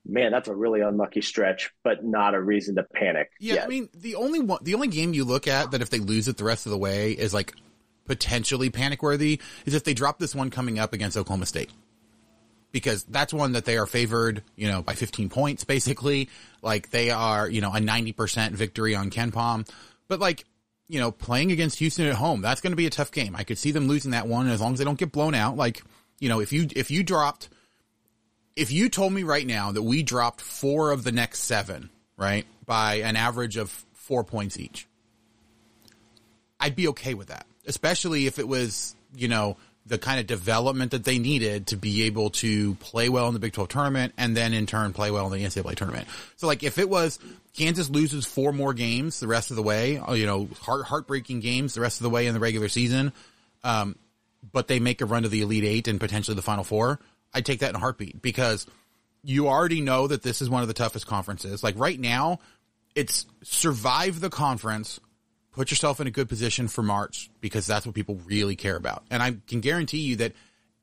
[0.06, 3.32] man, that's a really unlucky stretch, but not a reason to panic.
[3.40, 3.66] Yeah, yet.
[3.66, 6.28] I mean, the only one, the only game you look at that if they lose
[6.28, 7.54] it the rest of the way is like
[8.06, 11.72] potentially panic worthy is if they drop this one coming up against Oklahoma State.
[12.72, 16.30] Because that's one that they are favored, you know, by 15 points, basically.
[16.62, 19.68] Like they are, you know, a 90% victory on KenPom.
[20.10, 20.44] But like,
[20.88, 23.36] you know, playing against Houston at home, that's going to be a tough game.
[23.36, 25.58] I could see them losing that one as long as they don't get blown out.
[25.58, 25.84] Like,
[26.20, 27.50] you know, if you, if you dropped,
[28.56, 32.46] if you told me right now that we dropped four of the next seven, right,
[32.66, 34.88] by an average of four points each,
[36.60, 40.92] I'd be okay with that, especially if it was, you know, the kind of development
[40.92, 44.36] that they needed to be able to play well in the Big 12 tournament and
[44.36, 46.08] then in turn play well in the NCAA tournament.
[46.38, 47.20] So like if it was
[47.56, 51.40] Kansas loses four more games the rest of the way, uh, you know, heart, heartbreaking
[51.40, 53.14] games the rest of the way in the regular season,
[53.64, 53.96] um,
[54.52, 57.00] but they make a run to the Elite Eight and potentially the Final Four,
[57.34, 58.66] I'd take that in a heartbeat because
[59.24, 61.64] you already know that this is one of the toughest conferences.
[61.64, 62.40] Like right now,
[62.96, 65.00] it's survive the conference,
[65.56, 69.04] put yourself in a good position for March because that's what people really care about.
[69.10, 70.34] And I can guarantee you that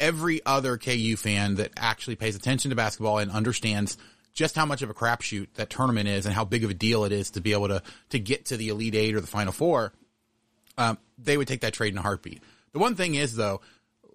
[0.01, 3.99] every other KU fan that actually pays attention to basketball and understands
[4.33, 7.05] just how much of a crapshoot that tournament is and how big of a deal
[7.05, 9.53] it is to be able to to get to the Elite Eight or the Final
[9.53, 9.93] Four,
[10.79, 12.43] um, they would take that trade in a heartbeat.
[12.73, 13.61] The one thing is though,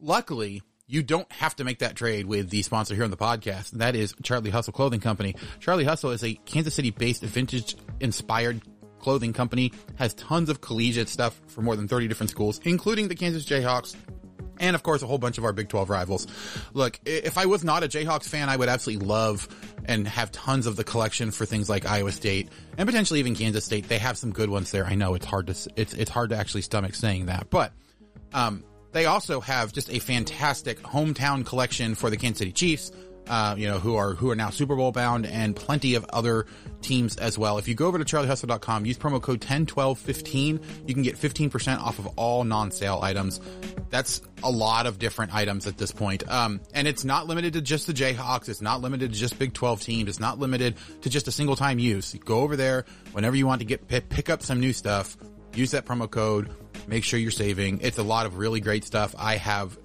[0.01, 3.73] luckily you don't have to make that trade with the sponsor here on the podcast,
[3.73, 5.35] and that is Charlie Hustle Clothing Company.
[5.59, 8.61] Charlie Hustle is a Kansas City based vintage inspired
[8.99, 13.15] clothing company, has tons of collegiate stuff for more than 30 different schools, including the
[13.15, 13.95] Kansas Jayhawks.
[14.59, 16.25] And of course, a whole bunch of our Big 12 rivals.
[16.73, 19.47] Look, if I was not a Jayhawks fan, I would absolutely love
[19.85, 23.65] and have tons of the collection for things like Iowa State and potentially even Kansas
[23.65, 23.87] State.
[23.87, 24.85] They have some good ones there.
[24.85, 27.71] I know it's hard to, it's, it's hard to actually stomach saying that, but,
[28.33, 32.91] um, they also have just a fantastic hometown collection for the Kansas City Chiefs,
[33.29, 36.45] uh, you know, who are who are now Super Bowl bound, and plenty of other
[36.81, 37.57] teams as well.
[37.57, 41.99] If you go over to charliehustle.com, use promo code 101215, you can get 15% off
[41.99, 43.41] of all non-sale items.
[43.89, 46.29] That's a lot of different items at this point.
[46.29, 48.49] Um, and it's not limited to just the Jayhawks.
[48.49, 50.09] It's not limited to just Big 12 teams.
[50.09, 52.13] It's not limited to just a single time use.
[52.13, 55.17] Go over there whenever you want to get pick up some new stuff.
[55.55, 56.53] Use that promo code
[56.87, 57.79] Make sure you're saving.
[57.81, 59.13] It's a lot of really great stuff.
[59.17, 59.77] I have,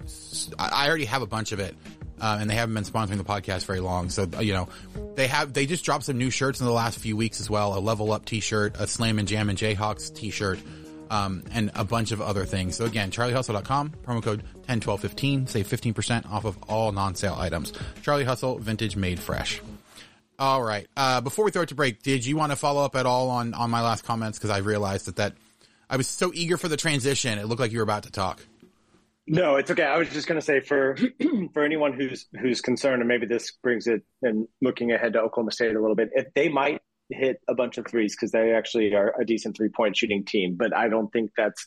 [0.57, 1.75] I already have a bunch of it.
[2.23, 4.09] Uh, and they haven't been sponsoring the podcast very long.
[4.09, 4.69] So, you know,
[5.15, 7.77] they have, they just dropped some new shirts in the last few weeks as well.
[7.77, 10.57] A level up t-shirt, a slam and jam and Jayhawks t-shirt,
[11.09, 12.77] um, and a bunch of other things.
[12.77, 17.73] So again, charliehustle.com, promo code 101215, save 15% off of all non-sale items.
[18.03, 19.61] Charlie Hustle, vintage made fresh.
[20.39, 20.87] All right.
[20.95, 23.31] Uh, before we throw it to break, did you want to follow up at all
[23.31, 24.39] on, on my last comments?
[24.39, 25.33] Cause I realized that that,
[25.89, 27.37] I was so eager for the transition.
[27.37, 28.41] It looked like you were about to talk.
[29.25, 29.83] No, it's okay.
[29.83, 30.97] I was just going to say for
[31.53, 35.51] for anyone who's who's concerned, and maybe this brings it and looking ahead to Oklahoma
[35.51, 38.93] State a little bit, if they might hit a bunch of threes because they actually
[38.93, 41.65] are a decent three point shooting team, but I don't think that's.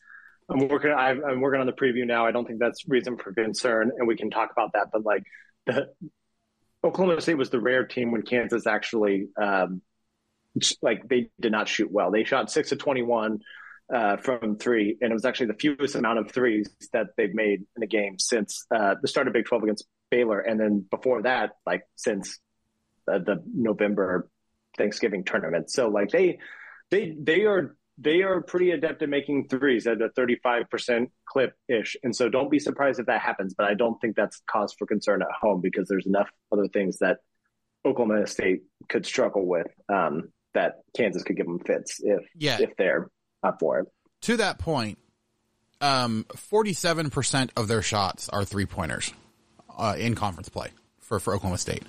[0.49, 0.92] I'm working.
[0.92, 2.27] I'm working on the preview now.
[2.27, 4.88] I don't think that's reason for concern, and we can talk about that.
[4.92, 5.25] But like
[5.64, 5.88] the
[6.85, 9.81] Oklahoma State was the rare team when Kansas actually, um,
[10.83, 12.12] like they did not shoot well.
[12.12, 13.40] They shot six of twenty one
[13.92, 17.64] uh, from three, and it was actually the fewest amount of threes that they've made
[17.77, 21.22] in a game since uh, the start of Big 12 against Baylor, and then before
[21.22, 22.38] that, like since
[23.11, 24.29] uh, the November
[24.77, 25.70] Thanksgiving tournament.
[25.70, 26.38] So like they
[26.90, 31.96] they they are they are pretty adept at making threes at a 35% clip ish.
[32.03, 34.87] And so don't be surprised if that happens, but I don't think that's cause for
[34.87, 37.18] concern at home because there's enough other things that
[37.87, 42.59] Oklahoma State could struggle with um, that Kansas could give them fits if yeah.
[42.61, 43.09] if they're
[43.42, 43.87] up for.
[44.22, 44.99] To that point,
[45.81, 49.12] um, 47% of their shots are three pointers
[49.77, 50.70] uh, in conference play
[51.01, 51.83] for, for Oklahoma State.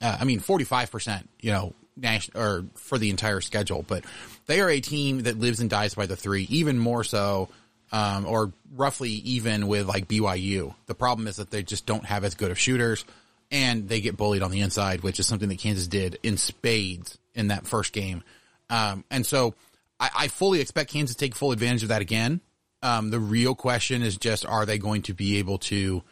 [0.00, 4.04] Uh, I mean, 45%, you know, national, or for the entire schedule, but
[4.46, 7.48] they are a team that lives and dies by the three, even more so,
[7.92, 10.74] um, or roughly even with like BYU.
[10.86, 13.04] The problem is that they just don't have as good of shooters
[13.50, 17.16] and they get bullied on the inside, which is something that Kansas did in spades
[17.34, 18.22] in that first game.
[18.68, 19.54] Um, and so
[19.98, 22.40] I, I fully expect Kansas to take full advantage of that again.
[22.82, 26.02] Um, the real question is just are they going to be able to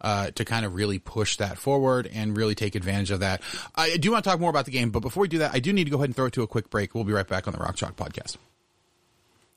[0.00, 3.42] uh, to kind of really push that forward and really take advantage of that.
[3.74, 5.60] I do want to talk more about the game, but before we do that, I
[5.60, 6.94] do need to go ahead and throw it to a quick break.
[6.94, 8.36] We'll be right back on the Rock Chalk podcast.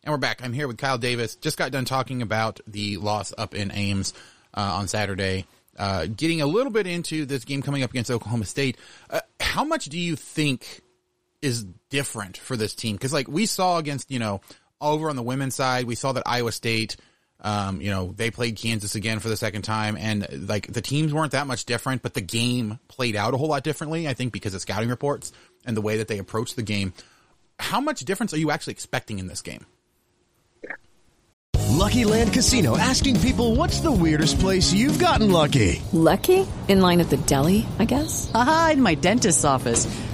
[0.03, 0.43] And we're back.
[0.43, 1.35] I'm here with Kyle Davis.
[1.35, 4.13] Just got done talking about the loss up in Ames
[4.53, 5.45] uh, on Saturday.
[5.77, 8.77] Uh, getting a little bit into this game coming up against Oklahoma State.
[9.09, 10.81] Uh, how much do you think
[11.43, 14.41] is different for this team because like we saw against you know
[14.81, 16.95] over on the women's side we saw that Iowa State
[17.41, 21.11] Um, you know, they played Kansas again for the second time, and like the teams
[21.13, 24.07] weren't that much different, but the game played out a whole lot differently.
[24.07, 25.33] I think because of scouting reports
[25.65, 26.93] and the way that they approached the game.
[27.59, 29.65] How much difference are you actually expecting in this game?
[31.69, 35.81] Lucky Land Casino asking people what's the weirdest place you've gotten lucky?
[35.91, 36.47] Lucky?
[36.69, 38.31] In line at the deli, I guess?
[38.33, 39.85] Aha, in my dentist's office.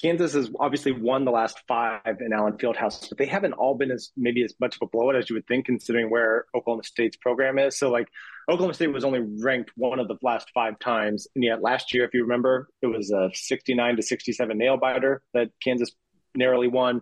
[0.00, 3.90] Kansas has obviously won the last five in Allen Fieldhouse, but they haven't all been
[3.90, 7.16] as maybe as much of a blowout as you would think, considering where Oklahoma State's
[7.16, 7.78] program is.
[7.78, 8.08] So, like,
[8.48, 12.04] Oklahoma State was only ranked one of the last five times, and yet last year,
[12.04, 15.90] if you remember, it was a 69 to 67 nail biter that Kansas
[16.34, 17.00] narrowly won.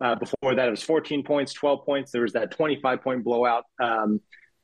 [0.00, 2.12] Uh, before that, it was 14 points, 12 points.
[2.12, 4.20] There was that 25 point blowout um,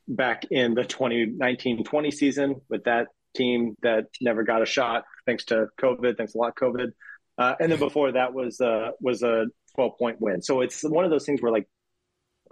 [0.07, 5.69] back in the 2019-20 season with that team that never got a shot thanks to
[5.81, 6.17] COVID.
[6.17, 6.93] Thanks a lot, COVID.
[7.41, 10.43] Uh, and then before that was uh, was a 12 point win.
[10.43, 11.67] So it's one of those things where like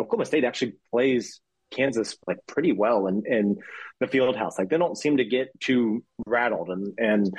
[0.01, 3.59] Oklahoma State actually plays Kansas like pretty well in, in
[4.01, 4.59] the field house.
[4.59, 7.35] Like they don't seem to get too rattled and and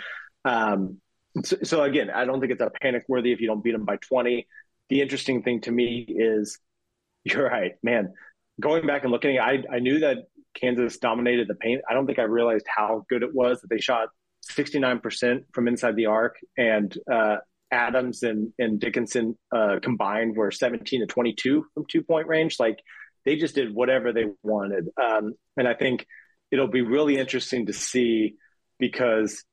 [0.46, 1.02] um,
[1.44, 3.86] so, so, again, I don't think it's a panic worthy if you don't beat them
[3.86, 4.48] by 20.
[4.90, 6.60] The interesting thing to me is
[7.24, 8.14] you're right, man.
[8.60, 10.18] Going back and looking, I I knew that
[10.54, 11.82] Kansas dominated the paint.
[11.90, 14.10] I don't think I realized how good it was that they shot
[14.50, 17.38] 69% from inside the arc, and uh,
[17.72, 22.60] Adams and, and Dickinson uh, combined were 17 to 22 from two point range.
[22.60, 22.80] Like
[23.26, 24.90] they just did whatever they wanted.
[25.02, 26.06] Um, and I think
[26.52, 28.36] it'll be really interesting to see
[28.80, 29.44] because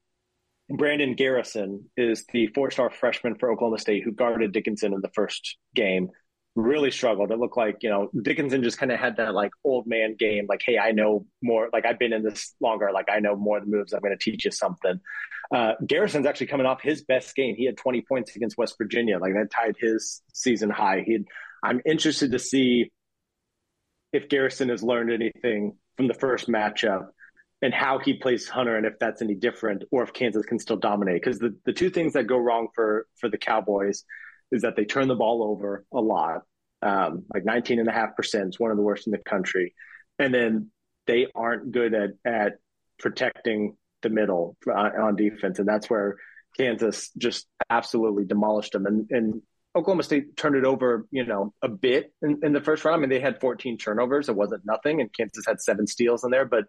[0.70, 5.10] Brandon Garrison is the four star freshman for Oklahoma State who guarded Dickinson in the
[5.14, 6.10] first game
[6.56, 7.30] really struggled.
[7.30, 10.46] It looked like, you know, Dickinson just kind of had that like old man game,
[10.48, 13.58] like, hey, I know more, like I've been in this longer, like I know more
[13.58, 14.98] of the moves, I'm going to teach you something.
[15.54, 17.54] Uh, Garrison's actually coming off his best game.
[17.56, 21.04] He had 20 points against West Virginia, like that tied his season high.
[21.06, 21.18] He
[21.62, 22.90] I'm interested to see
[24.12, 27.08] if Garrison has learned anything from the first matchup
[27.60, 30.76] and how he plays Hunter and if that's any different or if Kansas can still
[30.76, 31.22] dominate.
[31.22, 34.04] Because the, the two things that go wrong for for the Cowboys–
[34.52, 36.42] is that they turn the ball over a lot,
[36.82, 39.74] um, like 19.5% is one of the worst in the country.
[40.18, 40.70] And then
[41.06, 42.54] they aren't good at, at
[42.98, 45.58] protecting the middle on, uh, on defense.
[45.58, 46.16] And that's where
[46.56, 48.86] Kansas just absolutely demolished them.
[48.86, 49.42] And, and
[49.76, 52.96] Oklahoma State turned it over, you know, a bit in, in, the first round.
[52.96, 54.28] I mean, they had 14 turnovers.
[54.28, 55.00] It wasn't nothing.
[55.00, 56.46] And Kansas had seven steals in there.
[56.46, 56.64] But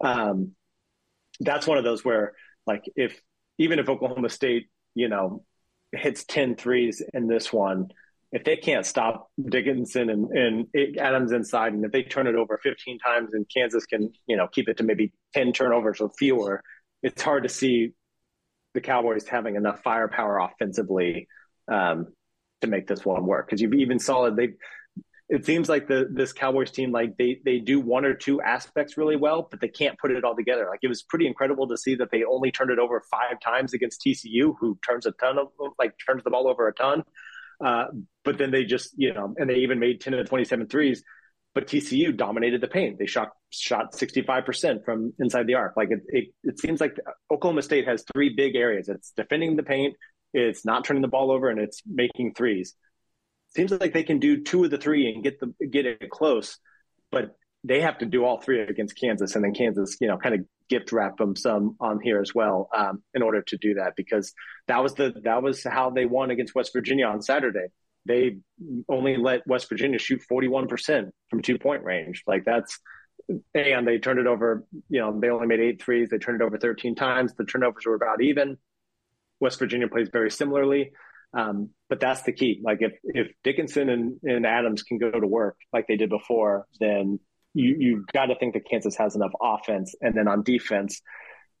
[0.00, 0.52] um,
[1.38, 2.32] that's one of those where,
[2.66, 3.20] like, if
[3.58, 5.44] even if Oklahoma State, you know,
[5.98, 7.88] hits 10 threes in this one,
[8.32, 12.58] if they can't stop Dickinson and, and Adams inside, and if they turn it over
[12.62, 16.62] 15 times and Kansas can, you know, keep it to maybe 10 turnovers or fewer,
[17.02, 17.92] it's hard to see
[18.74, 21.28] the Cowboys having enough firepower offensively
[21.70, 22.08] um,
[22.60, 23.46] to make this one work.
[23.46, 24.50] Because you've even saw it, they
[25.28, 28.96] it seems like the this Cowboys team like they they do one or two aspects
[28.96, 30.68] really well, but they can't put it all together.
[30.70, 33.74] Like it was pretty incredible to see that they only turned it over five times
[33.74, 35.48] against TCU, who turns a ton of
[35.78, 37.02] like turns the ball over a ton.
[37.64, 37.86] Uh,
[38.24, 41.02] but then they just you know, and they even made ten to 27 threes.
[41.54, 42.98] But TCU dominated the paint.
[42.98, 45.76] They shot shot 65% from inside the arc.
[45.76, 46.98] Like it, it, it seems like
[47.32, 48.88] Oklahoma State has three big areas.
[48.88, 49.96] It's defending the paint,
[50.34, 52.76] it's not turning the ball over, and it's making threes
[53.56, 56.58] seems like they can do two of the three and get the get it close,
[57.10, 60.34] but they have to do all three against Kansas, and then Kansas, you know, kind
[60.34, 63.94] of gift wrap them some on here as well um, in order to do that
[63.96, 64.32] because
[64.68, 67.66] that was the that was how they won against West Virginia on Saturday.
[68.04, 68.36] They
[68.88, 72.22] only let West Virginia shoot forty one percent from two point range.
[72.26, 72.78] Like that's
[73.54, 74.64] and they turned it over.
[74.88, 76.08] You know, they only made eight threes.
[76.10, 77.34] They turned it over thirteen times.
[77.34, 78.58] The turnovers were about even.
[79.40, 80.92] West Virginia plays very similarly.
[81.34, 82.60] Um, but that's the key.
[82.62, 86.66] Like if if Dickinson and, and Adams can go to work like they did before,
[86.80, 87.20] then
[87.54, 91.02] you you've got to think that Kansas has enough offense, and then on defense,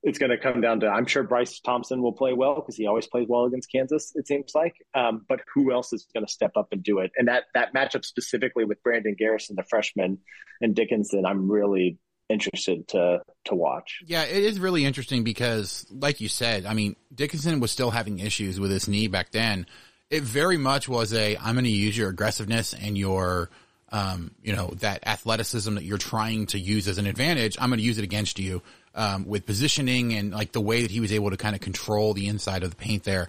[0.02, 2.86] it's going to come down to I'm sure Bryce Thompson will play well because he
[2.86, 4.12] always plays well against Kansas.
[4.14, 7.12] It seems like, um, but who else is going to step up and do it?
[7.16, 10.18] And that that matchup specifically with Brandon Garrison, the freshman,
[10.60, 11.98] and Dickinson, I'm really
[12.28, 14.00] interested to to watch.
[14.06, 18.18] Yeah, it is really interesting because, like you said, I mean, Dickinson was still having
[18.18, 19.66] issues with his knee back then.
[20.10, 23.50] It very much was a I'm going to use your aggressiveness and your
[23.92, 27.78] um, you know, that athleticism that you're trying to use as an advantage, I'm going
[27.78, 28.62] to use it against you
[28.94, 32.12] um, with positioning and like the way that he was able to kind of control
[32.12, 33.28] the inside of the paint there.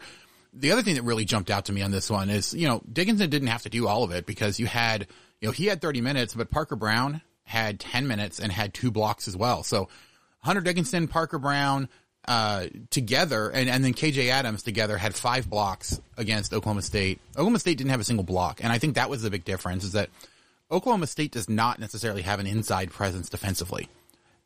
[0.54, 2.82] The other thing that really jumped out to me on this one is, you know,
[2.92, 5.08] Dickinson didn't have to do all of it because you had,
[5.40, 8.90] you know, he had 30 minutes, but Parker Braun had 10 minutes and had two
[8.90, 9.62] blocks as well.
[9.62, 9.90] So
[10.40, 11.90] Hunter Dickinson, Parker Braun,
[12.28, 17.19] uh, together, and, and then KJ Adams together had five blocks against Oklahoma State.
[17.32, 19.84] Oklahoma State didn't have a single block, and I think that was the big difference.
[19.84, 20.09] Is that
[20.69, 23.88] Oklahoma State does not necessarily have an inside presence defensively.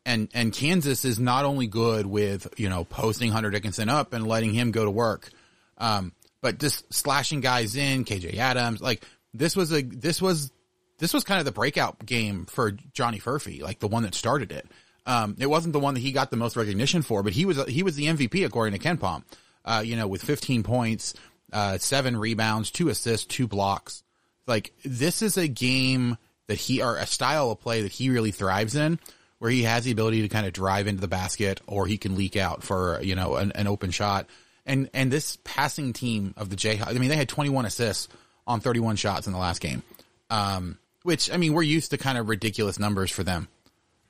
[0.06, 4.28] And and Kansas is not only good with, you know, posting Hunter Dickinson up and
[4.28, 5.30] letting him go to work,
[5.78, 6.12] um,
[6.42, 9.04] but just slashing guys in, KJ Adams, like
[9.34, 10.52] this was a this was
[10.98, 14.52] this was kind of the breakout game for Johnny Furphy, like the one that started
[14.52, 14.68] it.
[15.06, 17.64] Um, it wasn't the one that he got the most recognition for, but he was
[17.66, 19.24] he was the MVP according to KenPom.
[19.64, 21.14] Uh, you know, with 15 points,
[21.54, 24.04] uh, seven rebounds, two assists, two blocks.
[24.48, 28.32] Like this is a game that he or a style of play that he really
[28.32, 29.00] thrives in,
[29.40, 32.16] where he has the ability to kind of drive into the basket or he can
[32.16, 34.28] leak out for you know an, an open shot.
[34.66, 38.08] And and this passing team of the Jayhawks, I mean, they had 21 assists
[38.46, 39.84] on 31 shots in the last game,
[40.30, 43.48] um, which I mean we're used to kind of ridiculous numbers for them.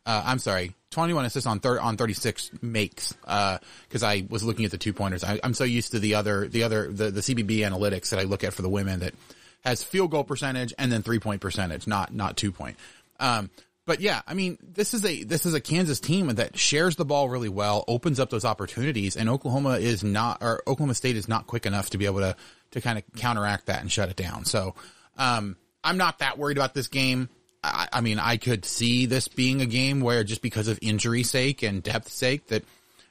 [0.05, 4.65] Uh, I'm sorry, 21 assists on thir- on 36 makes because uh, I was looking
[4.65, 5.23] at the two pointers.
[5.23, 8.23] I, am so used to the other the other the, the CBB analytics that I
[8.23, 9.13] look at for the women that
[9.61, 12.77] has field goal percentage and then three point percentage, not not two point.
[13.19, 13.49] Um,
[13.85, 17.05] but yeah, I mean, this is a this is a Kansas team that shares the
[17.05, 21.27] ball really well, opens up those opportunities, and Oklahoma is not or Oklahoma State is
[21.27, 22.35] not quick enough to be able to
[22.71, 24.45] to kind of counteract that and shut it down.
[24.45, 24.75] So
[25.17, 27.29] um, I'm not that worried about this game.
[27.63, 31.23] I, I mean, I could see this being a game where just because of injury
[31.23, 32.63] sake and depth sake that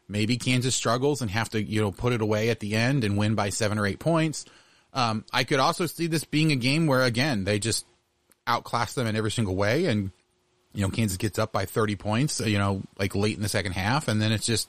[0.08, 3.16] maybe Kansas struggles and have to you know put it away at the end and
[3.16, 4.44] win by seven or eight points.
[4.92, 7.86] Um, I could also see this being a game where again they just
[8.46, 10.10] outclass them in every single way, and
[10.74, 13.72] you know Kansas gets up by thirty points, you know, like late in the second
[13.72, 14.68] half, and then it's just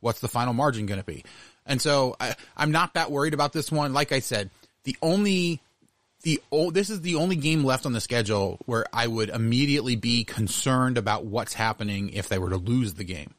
[0.00, 1.24] what's the final margin going to be?
[1.66, 3.92] And so I, I'm not that worried about this one.
[3.92, 4.50] Like I said,
[4.84, 5.60] the only
[6.22, 9.96] the oh, this is the only game left on the schedule where I would immediately
[9.96, 13.34] be concerned about what's happening if they were to lose the game.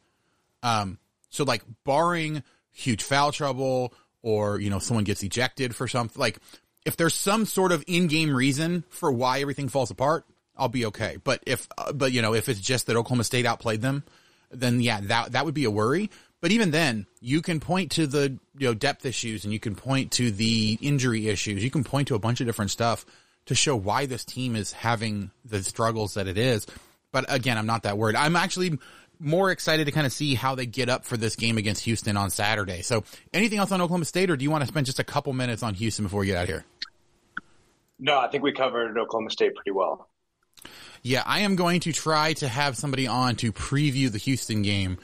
[0.63, 0.97] Um,
[1.29, 6.38] so like barring huge foul trouble or you know someone gets ejected for something like
[6.86, 10.25] if there's some sort of in-game reason for why everything falls apart
[10.55, 13.45] i'll be okay but if uh, but you know if it's just that oklahoma state
[13.45, 14.03] outplayed them
[14.51, 16.09] then yeah that that would be a worry
[16.41, 19.75] but even then you can point to the you know depth issues and you can
[19.75, 23.05] point to the injury issues you can point to a bunch of different stuff
[23.45, 26.67] to show why this team is having the struggles that it is
[27.11, 28.77] but again i'm not that worried i'm actually
[29.21, 32.17] more excited to kind of see how they get up for this game against Houston
[32.17, 32.81] on Saturday.
[32.81, 35.31] So, anything else on Oklahoma State, or do you want to spend just a couple
[35.33, 36.65] minutes on Houston before we get out here?
[37.99, 40.09] No, I think we covered Oklahoma State pretty well.
[41.03, 44.97] Yeah, I am going to try to have somebody on to preview the Houston game,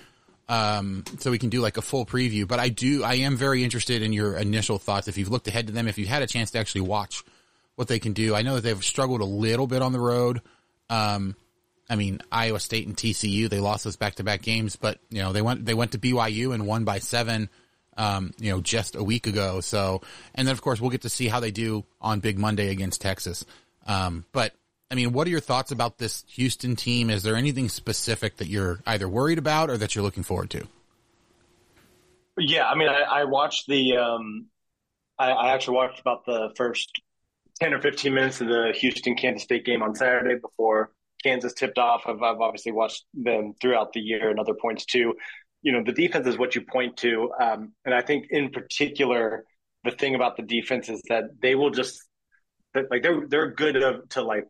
[0.49, 2.47] um, so we can do like a full preview.
[2.47, 5.07] But I do, I am very interested in your initial thoughts.
[5.07, 7.23] If you've looked ahead to them, if you've had a chance to actually watch
[7.75, 10.41] what they can do, I know that they've struggled a little bit on the road.
[10.89, 11.35] Um,
[11.89, 15.21] I mean, Iowa State and TCU, they lost those back to back games, but you
[15.21, 17.49] know, they went, they went to BYU and won by seven,
[17.97, 19.61] um, you know, just a week ago.
[19.61, 20.01] So,
[20.35, 23.01] and then of course we'll get to see how they do on Big Monday against
[23.01, 23.45] Texas.
[23.85, 24.53] Um, but
[24.89, 27.09] I mean, what are your thoughts about this Houston team?
[27.09, 30.67] Is there anything specific that you're either worried about or that you're looking forward to?
[32.37, 34.45] Yeah, I mean, I, I watched the, um,
[35.19, 36.89] I, I actually watched about the first
[37.59, 40.91] 10 or 15 minutes of the Houston Kansas State game on Saturday before
[41.23, 42.03] Kansas tipped off.
[42.05, 45.15] I've, I've obviously watched them throughout the year and other points too.
[45.63, 47.31] You know, the defense is what you point to.
[47.41, 49.43] Um, and I think in particular,
[49.83, 51.99] the thing about the defense is that they will just,
[52.73, 53.75] like, they're, they're good
[54.11, 54.45] to like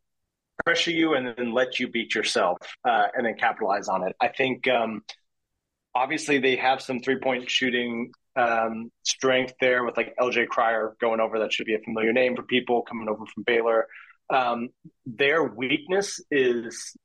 [0.65, 4.15] pressure you and then let you beat yourself uh, and then capitalize on it.
[4.19, 5.01] I think um,
[5.95, 11.19] obviously they have some three point shooting um, strength there with like LJ Cryer going
[11.19, 11.39] over.
[11.39, 13.87] That should be a familiar name for people coming over from Baylor.
[14.29, 14.69] Um,
[15.05, 16.95] their weakness is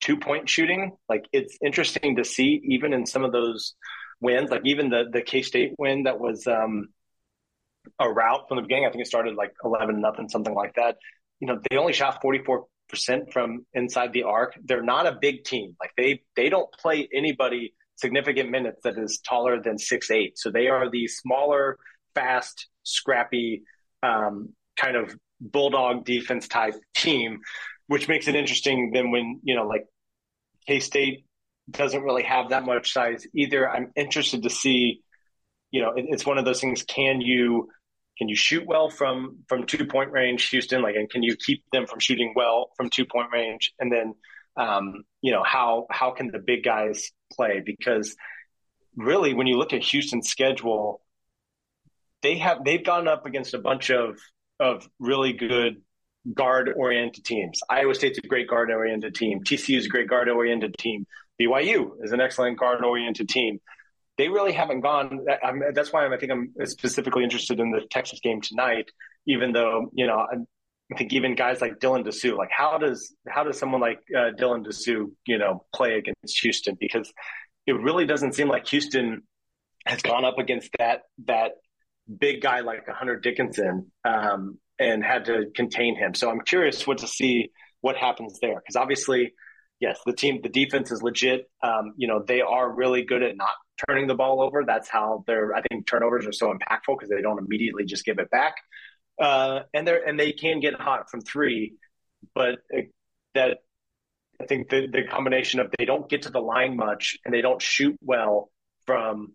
[0.00, 0.96] two point shooting.
[1.08, 3.74] Like it's interesting to see even in some of those
[4.20, 6.88] wins, like even the the K State win that was um,
[7.98, 8.86] a rout from the beginning.
[8.86, 10.96] I think it started like eleven nothing, something like that.
[11.40, 14.54] You know, they only shot forty four percent from inside the arc.
[14.64, 15.76] They're not a big team.
[15.80, 20.38] Like they they don't play anybody significant minutes that is taller than six eight.
[20.38, 21.78] So they are the smaller,
[22.14, 23.62] fast, scrappy,
[24.02, 27.40] um, kind of bulldog defense type team,
[27.86, 28.90] which makes it interesting.
[28.92, 29.86] Then when you know like
[30.66, 31.24] K State
[31.70, 33.68] doesn't really have that much size either.
[33.68, 35.02] I'm interested to see.
[35.70, 36.82] You know, it, it's one of those things.
[36.82, 37.68] Can you
[38.20, 40.82] can you shoot well from from two point range, Houston?
[40.82, 43.72] Like, and can you keep them from shooting well from two point range?
[43.80, 44.14] And then,
[44.58, 47.62] um, you know, how how can the big guys play?
[47.64, 48.14] Because
[48.94, 51.00] really, when you look at Houston's schedule,
[52.22, 54.18] they have they've gone up against a bunch of
[54.58, 55.80] of really good
[56.34, 57.60] guard oriented teams.
[57.70, 59.42] Iowa State's a great guard oriented team.
[59.42, 61.06] TCU is a great guard oriented team.
[61.40, 63.60] BYU is an excellent guard oriented team
[64.20, 65.24] they really haven't gone.
[65.42, 68.90] I'm, that's why I'm, I think I'm specifically interested in the Texas game tonight,
[69.26, 70.36] even though, you know, I,
[70.98, 74.66] think even guys like Dylan Disu, like how does, how does someone like uh, Dylan
[74.66, 76.76] Disu, you know, play against Houston?
[76.78, 77.10] Because
[77.66, 79.22] it really doesn't seem like Houston
[79.86, 81.52] has gone up against that, that
[82.18, 86.12] big guy like Hunter Dickinson um, and had to contain him.
[86.12, 88.56] So I'm curious what to see what happens there.
[88.56, 89.32] Because obviously,
[89.80, 91.50] yes, the team, the defense is legit.
[91.62, 93.48] Um, you know, they are really good at not
[93.88, 94.64] turning the ball over.
[94.64, 98.18] That's how their I think turnovers are so impactful because they don't immediately just give
[98.18, 98.56] it back.
[99.20, 101.74] Uh, and they and they can get hot from three,
[102.34, 102.90] but it,
[103.34, 103.58] that
[104.40, 107.42] I think the, the combination of they don't get to the line much and they
[107.42, 108.50] don't shoot well
[108.86, 109.34] from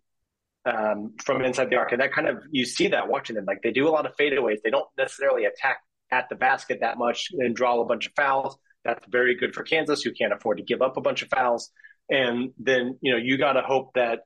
[0.65, 3.45] um, from inside the arc, and that kind of you see that watching them.
[3.45, 4.57] Like they do a lot of fadeaways.
[4.63, 5.77] They don't necessarily attack
[6.11, 8.57] at the basket that much and draw a bunch of fouls.
[8.83, 11.71] That's very good for Kansas, who can't afford to give up a bunch of fouls.
[12.09, 14.21] And then you know you got to hope that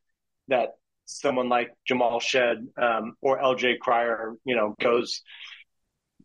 [0.50, 0.74] that
[1.06, 5.22] someone like Jamal Shead um, or LJ Cryer, you know, goes,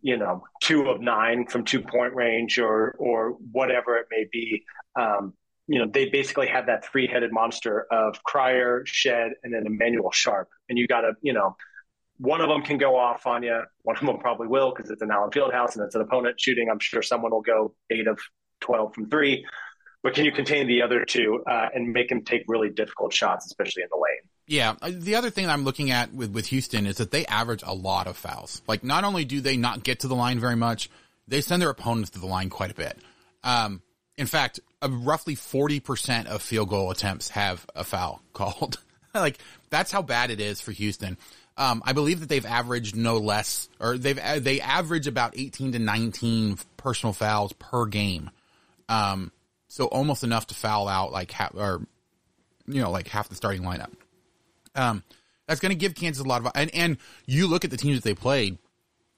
[0.03, 4.65] you know, two of nine from two point range or or whatever it may be.
[4.99, 5.35] Um,
[5.67, 10.11] you know, they basically have that three headed monster of Cryer, Shead, and then Emanuel
[10.13, 11.57] Sharp, and you got to, you know.
[12.19, 13.61] One of them can go off on you.
[13.83, 16.69] One of them probably will because it's an Allen Fieldhouse and it's an opponent shooting.
[16.71, 18.21] I'm sure someone will go eight of
[18.61, 19.45] 12 from three
[20.05, 23.47] but can you contain the other two uh, and make them take really difficult shots,
[23.47, 24.21] especially in the lane?
[24.47, 24.75] Yeah.
[24.83, 27.73] Uh, the other thing I'm looking at with, with Houston is that they average a
[27.73, 28.61] lot of fouls.
[28.69, 30.91] Like, not only do they not get to the line very much,
[31.27, 32.99] they send their opponents to the line quite a bit.
[33.43, 33.81] Um,
[34.19, 38.77] in fact, uh, roughly 40% of field goal attempts have a foul called.
[39.15, 39.39] like,
[39.71, 41.17] that's how bad it is for Houston.
[41.57, 45.73] Um, I believe that they've averaged no less, or they've, uh, they average about 18
[45.73, 48.31] to 19 personal fouls per game.
[48.87, 49.33] Um,
[49.75, 51.85] so almost enough to foul out like half, or
[52.65, 53.91] you know, like half the starting lineup.
[54.77, 55.03] Um,
[55.49, 56.97] that's going to give Kansas a lot of, and, and
[57.27, 58.59] you look at the teams that they played,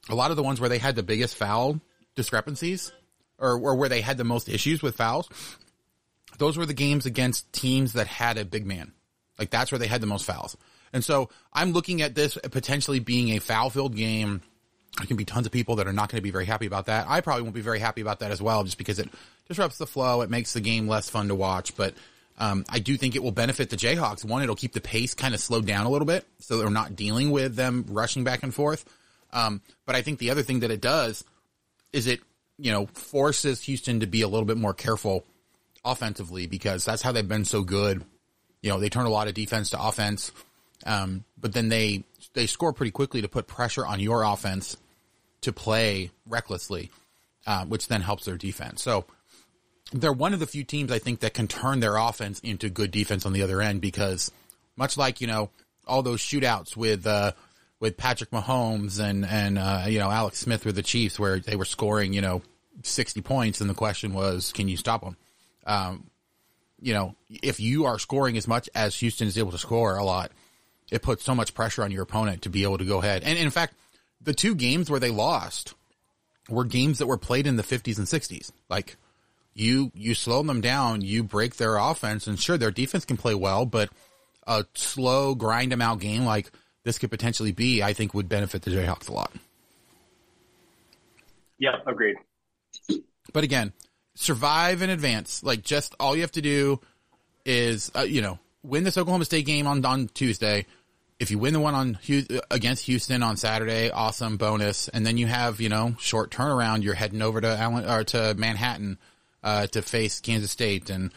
[0.08, 1.78] a lot of the ones where they had the biggest foul
[2.14, 2.90] discrepancies
[3.38, 5.28] or, or where they had the most issues with fouls,
[6.38, 8.94] those were the games against teams that had a big man.
[9.38, 10.56] Like that's where they had the most fouls.
[10.90, 14.40] And so I'm looking at this potentially being a foul filled game.
[14.98, 16.86] There can be tons of people that are not going to be very happy about
[16.86, 17.06] that.
[17.08, 19.08] I probably won't be very happy about that as well, just because it
[19.46, 20.22] disrupts the flow.
[20.22, 21.94] It makes the game less fun to watch, but
[22.38, 24.24] um, I do think it will benefit the Jayhawks.
[24.24, 26.96] One, it'll keep the pace kind of slowed down a little bit, so they're not
[26.96, 28.84] dealing with them rushing back and forth.
[29.32, 31.24] Um, but I think the other thing that it does
[31.92, 32.20] is it,
[32.58, 35.24] you know, forces Houston to be a little bit more careful
[35.84, 38.04] offensively because that's how they've been so good.
[38.62, 40.32] You know, they turn a lot of defense to offense,
[40.84, 44.76] um, but then they they score pretty quickly to put pressure on your offense
[45.42, 46.90] to play recklessly,
[47.46, 48.82] uh, which then helps their defense.
[48.82, 49.04] So
[49.92, 52.90] they're one of the few teams I think that can turn their offense into good
[52.90, 54.30] defense on the other end because
[54.76, 55.50] much like, you know,
[55.86, 57.32] all those shootouts with, uh,
[57.78, 61.56] with Patrick Mahomes and, and, uh, you know, Alex Smith with the Chiefs where they
[61.56, 62.42] were scoring, you know,
[62.82, 65.16] 60 points and the question was, can you stop them?
[65.66, 66.10] Um,
[66.80, 70.04] you know, if you are scoring as much as Houston is able to score a
[70.04, 70.32] lot,
[70.90, 73.22] it puts so much pressure on your opponent to be able to go ahead.
[73.24, 73.74] And in fact,
[74.20, 75.74] the two games where they lost
[76.48, 78.52] were games that were played in the 50s and 60s.
[78.68, 78.96] Like,
[79.54, 83.34] you you slow them down, you break their offense, and sure, their defense can play
[83.34, 83.88] well, but
[84.46, 86.50] a slow grind them out game like
[86.84, 89.32] this could potentially be, I think, would benefit the Jayhawks a lot.
[91.58, 92.16] Yeah, agreed.
[93.32, 93.72] But again,
[94.14, 95.42] survive in advance.
[95.42, 96.80] Like just all you have to do
[97.44, 100.66] is, uh, you know, win this Oklahoma State game on, on Tuesday.
[101.18, 101.98] If you win the one on
[102.50, 104.88] against Houston on Saturday, awesome bonus.
[104.88, 106.82] And then you have, you know, short turnaround.
[106.82, 108.98] You're heading over to Allen or to Manhattan,
[109.42, 110.90] uh, to face Kansas State.
[110.90, 111.12] And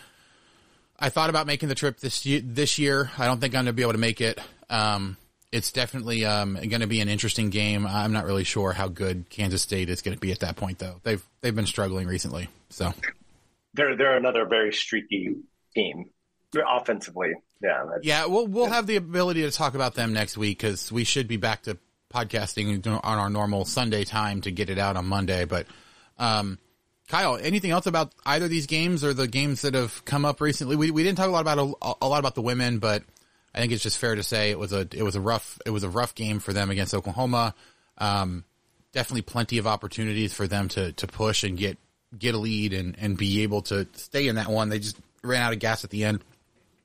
[0.98, 3.12] I thought about making the trip this year, this year.
[3.18, 4.40] I don't think I'm going to be able to make it.
[4.70, 5.18] Um,
[5.52, 7.88] it's definitely um, going to be an interesting game.
[7.88, 10.80] I'm not really sure how good Kansas State is going to be at that point,
[10.80, 11.00] though.
[11.04, 12.94] They've they've been struggling recently, so
[13.74, 15.36] they're they're another very streaky
[15.74, 16.12] team
[16.54, 17.34] offensively.
[17.62, 18.26] Yeah, yeah.
[18.26, 21.38] We'll we'll have the ability to talk about them next week because we should be
[21.38, 21.78] back to
[22.14, 25.46] podcasting on our normal Sunday time to get it out on Monday.
[25.46, 25.68] But
[26.18, 26.58] um,
[27.08, 30.76] Kyle, anything else about either these games or the games that have come up recently?
[30.76, 33.04] We we didn't talk a lot about a, a lot about the women, but
[33.54, 35.72] I think it's just fair to say it was a it was a rough it
[35.72, 37.56] was a rough game for them against Oklahoma.
[37.98, 38.46] Um,
[38.94, 41.78] definitely plenty of opportunities for them to to push and get
[42.18, 44.70] get a lead and and be able to stay in that one.
[44.70, 46.24] They just ran out of gas at the end.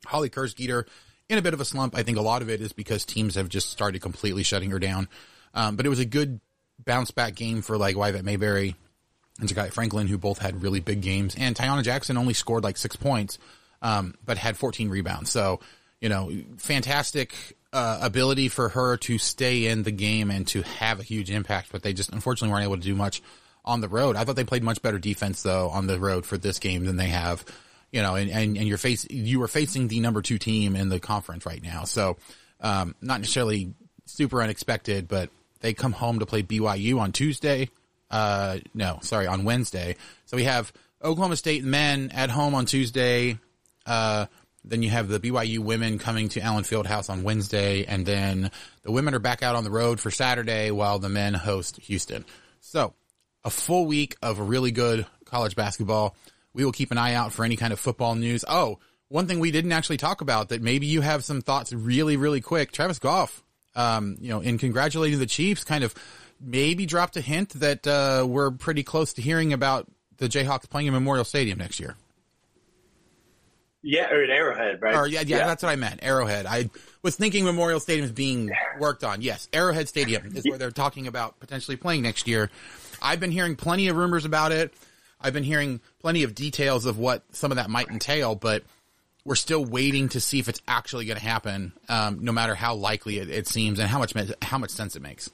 [0.06, 0.86] Holly Kersgieter
[1.28, 1.96] in a bit of a slump.
[1.96, 4.78] I think a lot of it is because teams have just started completely shutting her
[4.78, 5.08] down.
[5.54, 6.40] Um, but it was a good
[6.84, 8.74] bounce back game for like Wyvette Mayberry
[9.40, 11.34] and Jakai Franklin, who both had really big games.
[11.38, 13.38] And Taiyanna Jackson only scored like six points,
[13.82, 15.30] um, but had 14 rebounds.
[15.30, 15.60] So
[16.04, 21.00] you know, fantastic uh, ability for her to stay in the game and to have
[21.00, 23.22] a huge impact, but they just unfortunately weren't able to do much
[23.64, 24.14] on the road.
[24.14, 26.96] I thought they played much better defense though on the road for this game than
[26.96, 27.42] they have,
[27.94, 30.88] you know, and, and, and you're face, you were facing the number two team in
[30.88, 31.84] the conference right now.
[31.84, 32.16] So,
[32.60, 33.72] um, not necessarily
[34.04, 35.30] super unexpected, but
[35.60, 37.68] they come home to play BYU on Tuesday.
[38.10, 39.94] Uh, no, sorry, on Wednesday.
[40.26, 40.72] So we have
[41.04, 43.38] Oklahoma State men at home on Tuesday.
[43.86, 44.26] Uh,
[44.64, 48.50] then you have the BYU women coming to Allen Fieldhouse on Wednesday, and then
[48.82, 52.24] the women are back out on the road for Saturday while the men host Houston.
[52.60, 52.92] So
[53.44, 56.16] a full week of really good college basketball.
[56.54, 58.44] We will keep an eye out for any kind of football news.
[58.48, 58.78] Oh,
[59.08, 62.40] one thing we didn't actually talk about that maybe you have some thoughts really, really
[62.40, 62.72] quick.
[62.72, 63.42] Travis Goff,
[63.74, 65.94] um, you know, in congratulating the Chiefs, kind of
[66.40, 69.86] maybe dropped a hint that uh, we're pretty close to hearing about
[70.18, 71.96] the Jayhawks playing in Memorial Stadium next year.
[73.86, 74.94] Yeah, or an Arrowhead, right?
[74.94, 76.00] Or yeah, yeah, yeah, that's what I meant.
[76.02, 76.46] Arrowhead.
[76.46, 76.70] I
[77.02, 79.20] was thinking Memorial Stadium is being worked on.
[79.20, 82.50] Yes, Arrowhead Stadium is where they're talking about potentially playing next year.
[83.02, 84.72] I've been hearing plenty of rumors about it.
[85.24, 88.62] I've been hearing plenty of details of what some of that might entail, but
[89.24, 91.72] we're still waiting to see if it's actually going to happen.
[91.88, 94.12] Um, no matter how likely it, it seems and how much
[94.42, 95.30] how much sense it makes.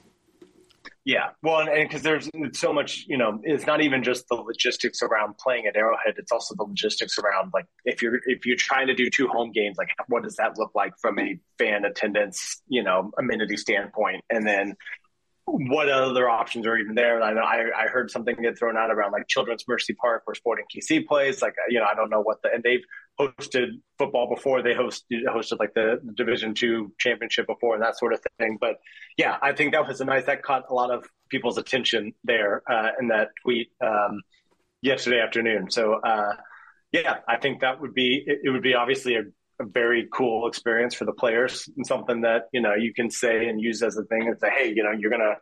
[1.03, 5.01] Yeah, well, and because there's so much, you know, it's not even just the logistics
[5.01, 8.87] around playing at Arrowhead; it's also the logistics around like if you're if you're trying
[8.87, 12.61] to do two home games, like what does that look like from a fan attendance,
[12.67, 14.75] you know, amenity standpoint, and then
[15.45, 17.21] what other options are even there?
[17.21, 20.65] I I, I heard something get thrown out around like Children's Mercy Park where Sporting
[20.73, 21.41] KC plays.
[21.41, 22.83] Like you know, I don't know what the and they've
[23.19, 24.61] hosted football before.
[24.61, 28.57] They hosted hosted like the, the Division two championship before and that sort of thing.
[28.59, 28.77] But
[29.17, 32.61] yeah, I think that was a nice that caught a lot of people's attention there
[32.69, 34.21] uh, in that tweet um,
[34.81, 35.71] yesterday afternoon.
[35.71, 36.33] So uh,
[36.91, 39.23] yeah, I think that would be it, it would be obviously a,
[39.61, 43.47] a, very cool experience for the players and something that you know you can say
[43.47, 45.35] and use as a thing and say, hey, you know, you're gonna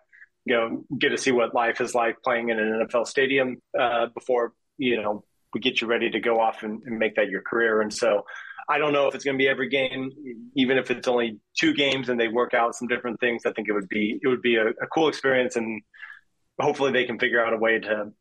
[0.45, 4.07] you know get to see what life is like playing in an NFL stadium uh,
[4.13, 7.41] before you know we get you ready to go off and, and make that your
[7.41, 7.81] career.
[7.81, 8.23] And so
[8.69, 10.11] I don't know if it's going to be every game,
[10.55, 13.41] even if it's only two games and they work out some different things.
[13.45, 15.81] I think it would be it would be a, a cool experience, and
[16.61, 18.11] hopefully they can figure out a way to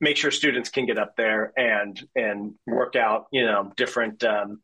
[0.00, 4.60] make sure students can get up there and and work out you know different um,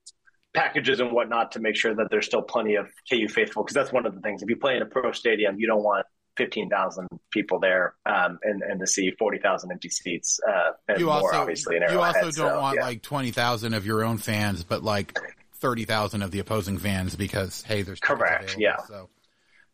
[0.54, 3.92] packages and whatnot to make sure that there's still plenty of KU faithful because that's
[3.92, 4.42] one of the things.
[4.42, 8.62] If you play in a pro stadium, you don't want 15,000 people there um, and,
[8.62, 12.22] and to see 40,000 empty seats uh, and you more also, obviously in You also
[12.22, 12.86] don't so, want yeah.
[12.86, 15.18] like 20,000 of your own fans, but like
[15.56, 18.76] 30,000 of the opposing fans because, hey, there's Correct, yeah.
[18.88, 19.08] So,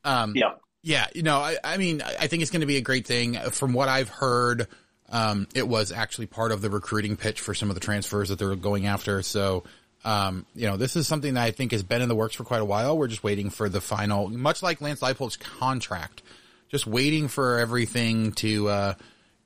[0.04, 0.52] um, yeah.
[0.82, 3.34] Yeah, you know, I, I mean, I think it's going to be a great thing.
[3.50, 4.66] From what I've heard,
[5.10, 8.38] um, it was actually part of the recruiting pitch for some of the transfers that
[8.38, 9.20] they're going after.
[9.20, 9.64] So,
[10.04, 12.44] um, you know, this is something that I think has been in the works for
[12.44, 12.96] quite a while.
[12.96, 16.22] We're just waiting for the final, much like Lance Leipold's contract,
[16.70, 18.94] just waiting for everything to uh,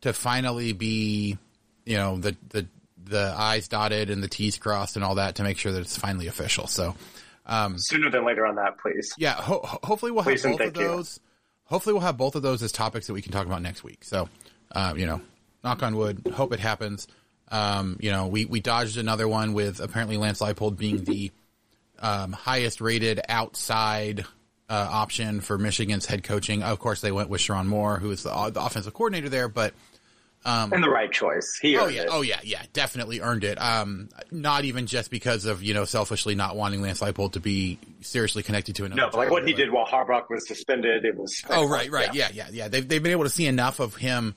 [0.03, 1.39] to finally be,
[1.85, 2.67] you know, the the
[3.05, 5.97] the I's dotted and the T's crossed and all that to make sure that it's
[5.97, 6.67] finally official.
[6.67, 6.95] So,
[7.47, 9.13] um, Sooner than later on that, please.
[9.19, 10.89] yeah, ho- ho- hopefully we'll Please have both of thank you.
[10.97, 11.21] those.
[11.65, 14.05] Hopefully we'll have both of those as topics that we can talk about next week.
[14.05, 14.29] So,
[14.73, 15.21] uh, you know,
[15.63, 17.07] knock on wood, hope it happens.
[17.51, 21.31] Um, you know, we, we dodged another one with apparently Lance Leipold being the
[22.01, 24.25] um, highest rated outside
[24.69, 26.63] uh, option for Michigan's head coaching.
[26.63, 29.75] Of course, they went with Sherrone Moore, who is the, the offensive coordinator there, but
[30.47, 31.59] Um, and the right choice.
[31.63, 32.09] He oh yeah, it.
[32.11, 33.61] oh yeah, yeah, definitely earned it.
[33.61, 37.79] Um, not even just because of you know selfishly not wanting Lance Leipold to be
[38.03, 39.01] seriously connected to another.
[39.03, 41.43] No, but like what he did while Harbaugh was suspended, it was.
[41.49, 42.69] Oh right, right, yeah, yeah, yeah.
[42.69, 44.35] They've they've been able to see enough of him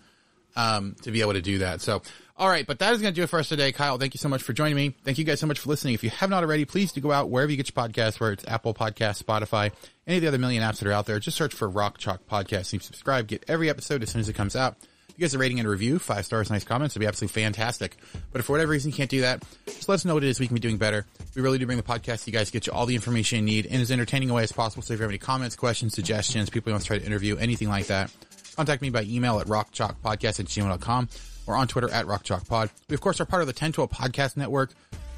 [0.56, 1.82] um, to be able to do that.
[1.82, 2.02] So,
[2.38, 3.72] all right, but that is going to do it for us today.
[3.72, 4.96] Kyle, thank you so much for joining me.
[5.04, 5.96] Thank you guys so much for listening.
[5.96, 8.32] If you have not already, please do go out wherever you get your podcasts, where
[8.32, 9.72] it's Apple Podcasts, Spotify,
[10.06, 11.20] any of the other million apps that are out there.
[11.20, 13.28] Just search for Rock Chalk Podcast and subscribe.
[13.28, 14.76] Get every episode as soon as it comes out.
[15.10, 17.98] If you guys a rating and review, five stars, nice comments, it'd be absolutely fantastic.
[18.32, 20.30] But if for whatever reason you can't do that, just let us know what it
[20.30, 21.08] is we can be doing better.
[21.36, 23.46] We really do bring the podcast to you guys, get you all the information you
[23.46, 24.84] need in as entertaining a way as possible.
[24.84, 27.36] So if you have any comments, questions, suggestions, people you want to try to interview,
[27.38, 28.12] anything like that,
[28.56, 31.10] contact me by email at rockchalkpodcast at gmail.com
[31.48, 32.70] or on Twitter at Rock Chalk Pod.
[32.90, 34.74] We, of course, are part of the 1012 Podcast Network,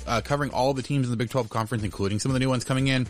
[0.07, 2.49] uh, covering all the teams in the Big 12 Conference, including some of the new
[2.49, 3.07] ones coming in.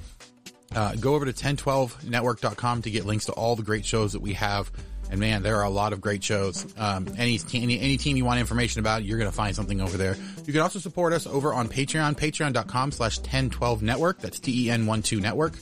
[0.75, 4.33] Uh, go over to 1012network.com to get links to all the great shows that we
[4.33, 4.71] have.
[5.11, 6.71] And man, there are a lot of great shows.
[6.77, 9.97] Um, any, any, any team you want information about, you're going to find something over
[9.97, 10.15] there.
[10.45, 14.19] You can also support us over on Patreon, patreon.com slash 1012 network.
[14.19, 15.53] That's T-E-N-1-2 network.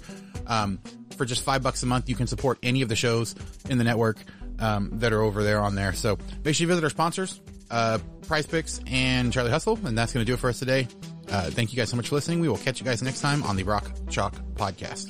[0.48, 0.80] Um,
[1.16, 3.36] for just five bucks a month, you can support any of the shows
[3.70, 4.18] in the network,
[4.60, 5.94] um, that are over there on there.
[5.94, 7.40] So make sure you visit our sponsors,
[7.70, 9.80] uh, Prize Picks and Charlie Hustle.
[9.84, 10.88] And that's going to do it for us today.
[11.30, 12.40] Uh, thank you guys so much for listening.
[12.40, 15.08] We will catch you guys next time on the Rock Chalk Podcast.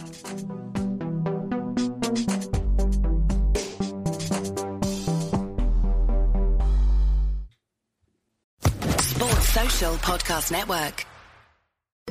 [9.00, 11.17] Sports Social Podcast Network.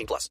[0.00, 0.30] 18 plus.